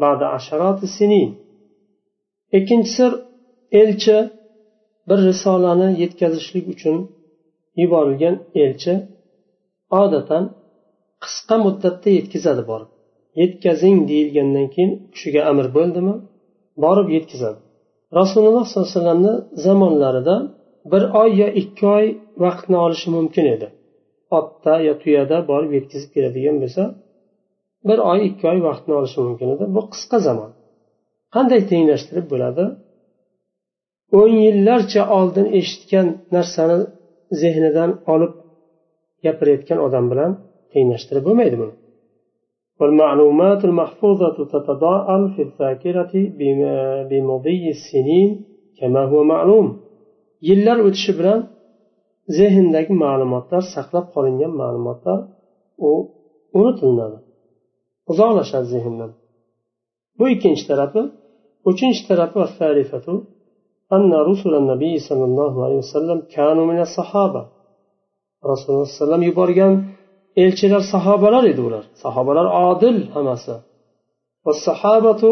بعد 0.02 0.20
عشرات 0.34 0.78
السنين 0.88 1.30
ikkinchisi 2.58 3.04
elchi 3.80 4.16
bir 5.08 5.18
risolani 5.28 5.88
yetkazishlik 6.02 6.66
uchun 6.74 6.96
yuborilgan 7.80 8.36
elchi 8.64 8.94
odatan 10.02 10.44
qisqa 11.24 11.56
muddatda 11.64 12.08
yetkazadi 12.18 12.62
borib 12.70 12.90
yetkazing 13.42 13.96
deyilgandan 14.10 14.66
keyin 14.74 14.90
kishiga 15.14 15.40
amr 15.50 15.66
bo'ldimi 15.76 16.14
borib 16.84 17.08
yetkazadi 17.16 17.58
rasululloh 18.18 18.64
sollallohu 18.70 18.88
alayhi 18.88 18.98
vasallamni 18.98 19.34
zamonlarida 19.64 20.36
bir 20.92 21.02
oy 21.22 21.30
yo 21.42 21.48
ikki 21.60 21.84
oy 21.98 22.06
vaqtni 22.44 22.76
olishi 22.84 23.08
mumkin 23.16 23.46
edi 23.54 23.68
otda 24.38 24.74
yo 24.86 24.92
tuyada 25.02 25.36
borib 25.50 25.72
yetkazib 25.78 26.10
keladigan 26.14 26.56
bo'lsa 26.62 26.82
bir 27.88 27.98
oy 28.10 28.18
ikki 28.28 28.44
oy 28.52 28.58
vaqtni 28.68 28.92
olishi 29.00 29.18
mumkin 29.26 29.48
edi 29.54 29.64
bu 29.76 29.80
qisqa 29.92 30.18
zamon 30.26 30.50
qanday 31.34 31.60
tenglashtirib 31.72 32.26
bo'ladi 32.32 32.64
o'n 34.20 34.32
yillarcha 34.44 35.02
oldin 35.18 35.46
eshitgan 35.58 36.06
narsani 36.34 36.78
zehnidan 37.40 37.90
olib 38.14 38.32
gapirayotgan 39.24 39.78
odam 39.86 40.04
bilan 40.12 40.30
tenglashtirib 40.72 41.24
bo'lmaydi 41.28 41.56
buni 41.62 41.74
والمعلومات 42.80 43.60
المحفوظة 43.70 44.36
تتضاءل 44.54 45.22
في 45.34 45.42
الذاكرة 45.48 46.12
بمضي 47.10 47.64
السنين 47.76 48.30
كما 48.78 49.02
هو 49.10 49.18
معلوم 49.34 49.66
yillar 50.48 50.78
o'tishi 50.86 51.12
bilan 51.18 51.40
zehndagi 52.36 52.94
ma'lumotlar 53.04 53.62
saqlab 53.74 54.06
qolingan 54.14 54.52
ma'lumotlar 54.60 55.18
u 55.86 55.90
unutilinadi 56.58 57.18
uzoqlashadi 58.10 58.66
zehndan 58.74 59.10
bu 60.18 60.24
ikkinchi 60.34 60.64
tarafi 60.70 61.02
uchinchi 61.70 62.02
tarafi 62.10 62.40
أن 63.96 64.12
رسل 64.30 64.52
النبي 64.62 64.94
صلى 65.08 65.24
الله 65.30 65.52
عليه 65.64 65.78
وسلم 65.84 66.18
كانوا 66.36 66.66
من 66.70 66.80
الصحابة 66.86 67.42
rasululloh 68.50 68.86
alayhi 68.86 68.98
vasallam 69.00 69.22
yuborgan 69.30 69.72
elchilar 70.42 70.82
sahobalar 70.94 71.44
edi 71.52 71.60
ular 71.68 71.84
sahobalar 72.04 72.46
odil 72.68 72.98
hammasi 73.14 73.56
والصحابة 74.46 75.22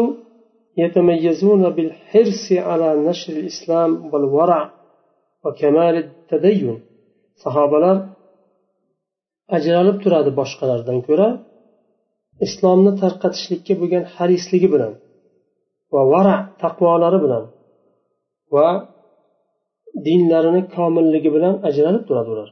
يتميزون 0.83 1.63
بالحرص 1.75 2.45
على 2.67 2.87
نشر 3.07 3.33
الإسلام 3.33 3.91
والورع 4.11 4.61
وكمال 4.63 4.71
التدين 4.71 4.74
sahobalar 7.44 7.96
ajralib 9.56 9.96
turadi 10.04 10.30
boshqalardan 10.40 10.98
ko'ra. 11.08 11.28
Islomni 12.46 12.92
tarqatishlikka 13.02 13.74
bo'lgan 13.80 14.04
harisligi 14.16 14.68
bilan 14.74 14.92
va 15.94 16.02
vara 16.12 16.36
taqvolari 16.62 17.18
bilan 17.24 17.44
va 18.54 18.68
dinlarini 20.06 20.62
komilligi 20.76 21.30
bilan 21.36 21.54
ajralib 21.68 22.04
turadi 22.08 22.28
ular. 22.34 22.48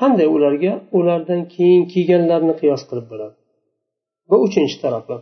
Qanday 0.00 0.28
ularga? 0.36 0.72
Ulardan 0.98 1.40
keyin 1.54 1.82
kelganlarni 1.92 2.54
qiyos 2.60 2.82
qilib 2.88 3.06
bo'ladi. 3.12 3.34
Bu 4.28 4.36
uchinchi 4.46 4.76
tarafi 4.84 5.16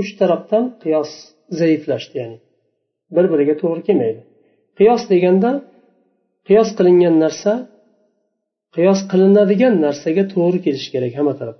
uch 0.00 0.10
tarafdan 0.20 0.64
qiyos 0.82 1.10
zaiflashdi 1.59 2.15
ya'ni 2.21 2.37
bir 3.15 3.25
biriga 3.31 3.55
to'g'ri 3.61 3.81
kelmaydi 3.87 4.21
qiyos 4.77 5.01
deganda 5.11 5.51
qiyos 6.47 6.69
qilingan 6.77 7.15
narsa 7.23 7.53
qiyos 8.75 8.99
qilinadigan 9.11 9.73
narsaga 9.85 10.23
to'g'ri 10.33 10.59
kelishi 10.65 10.89
kerak 10.93 11.13
hamma 11.19 11.33
taraf 11.39 11.57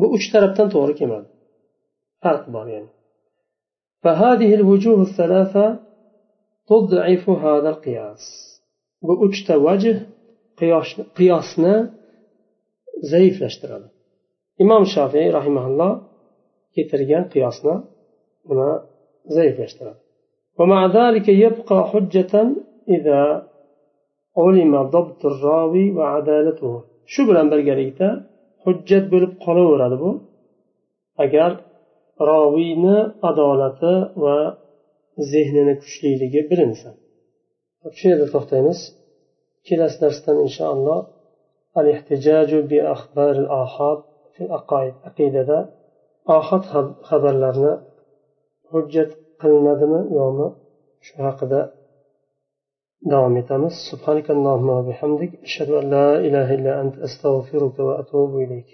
bu 0.00 0.06
uch 0.16 0.26
tarafdan 0.34 0.68
to'g'ri 0.74 0.94
kelmadi 1.00 1.28
farq 2.22 2.44
bor 2.56 2.66
ya'ni 2.76 2.90
فهذه 4.04 4.50
الوجوه 4.58 4.98
الثلاثة 5.08 5.66
تضعف 6.70 7.24
هذا 7.44 7.68
القياس 7.74 8.24
bu 9.06 9.12
uchta 9.26 9.54
vajh 9.66 9.86
qiyosni 11.16 11.74
zaiflashtiradi 13.12 13.88
imom 14.64 14.82
shofiy 14.94 15.26
rahimaulloh 15.38 15.92
keltirgan 16.74 17.24
qiyosni 17.34 17.74
uni 18.50 18.70
zaiflashtiradi 19.36 20.00
ومع 20.58 20.80
ذلك 20.98 21.26
يبقى 21.44 21.78
حجة 21.90 22.34
إذا 22.96 23.22
علم 24.42 24.72
ضبط 24.94 25.20
الراوي 25.32 25.86
وعدالته 25.96 26.72
shu 27.12 27.22
bilan 27.28 27.46
birgalikda 27.52 28.08
hujjat 28.64 29.04
bo'lib 29.12 29.32
qolaveradi 29.44 29.96
bu 30.02 30.10
agar 31.24 31.50
roviyni 32.30 32.98
adolati 33.30 33.94
va 34.24 34.38
zehnini 35.32 35.74
kuchliligi 35.82 36.40
bilinsa 36.50 36.90
shu 37.98 38.04
yerda 38.10 38.26
to'xtaymiz 38.34 38.78
kelasi 39.66 39.96
darsdan 40.04 40.36
inshaalloh 40.46 41.00
الاحتجاج 41.80 42.50
بأخبار 42.70 43.34
الآحاد 43.44 43.98
في 44.34 44.40
العقائد 44.44 44.94
عقيدة 45.06 45.58
ohad 46.36 46.62
xabarlarni 47.08 47.72
hujjat 48.71 49.11
qilinadimi 49.41 50.01
yo'qmi 50.17 50.47
shu 51.05 51.15
haqida 51.27 51.59
davom 53.11 53.33
etamiz. 53.41 53.73
Subhanakallohumma 53.89 54.77
bihamdik. 54.89 55.31
Ashhadu 55.47 55.73
an 55.81 55.85
la 55.95 56.07
ilaha 56.27 56.51
illa 56.57 56.73
ant 56.81 56.95
astag'firuka 57.07 57.81
va 57.87 57.93
atubu 58.01 58.37
ilayk. 58.45 58.69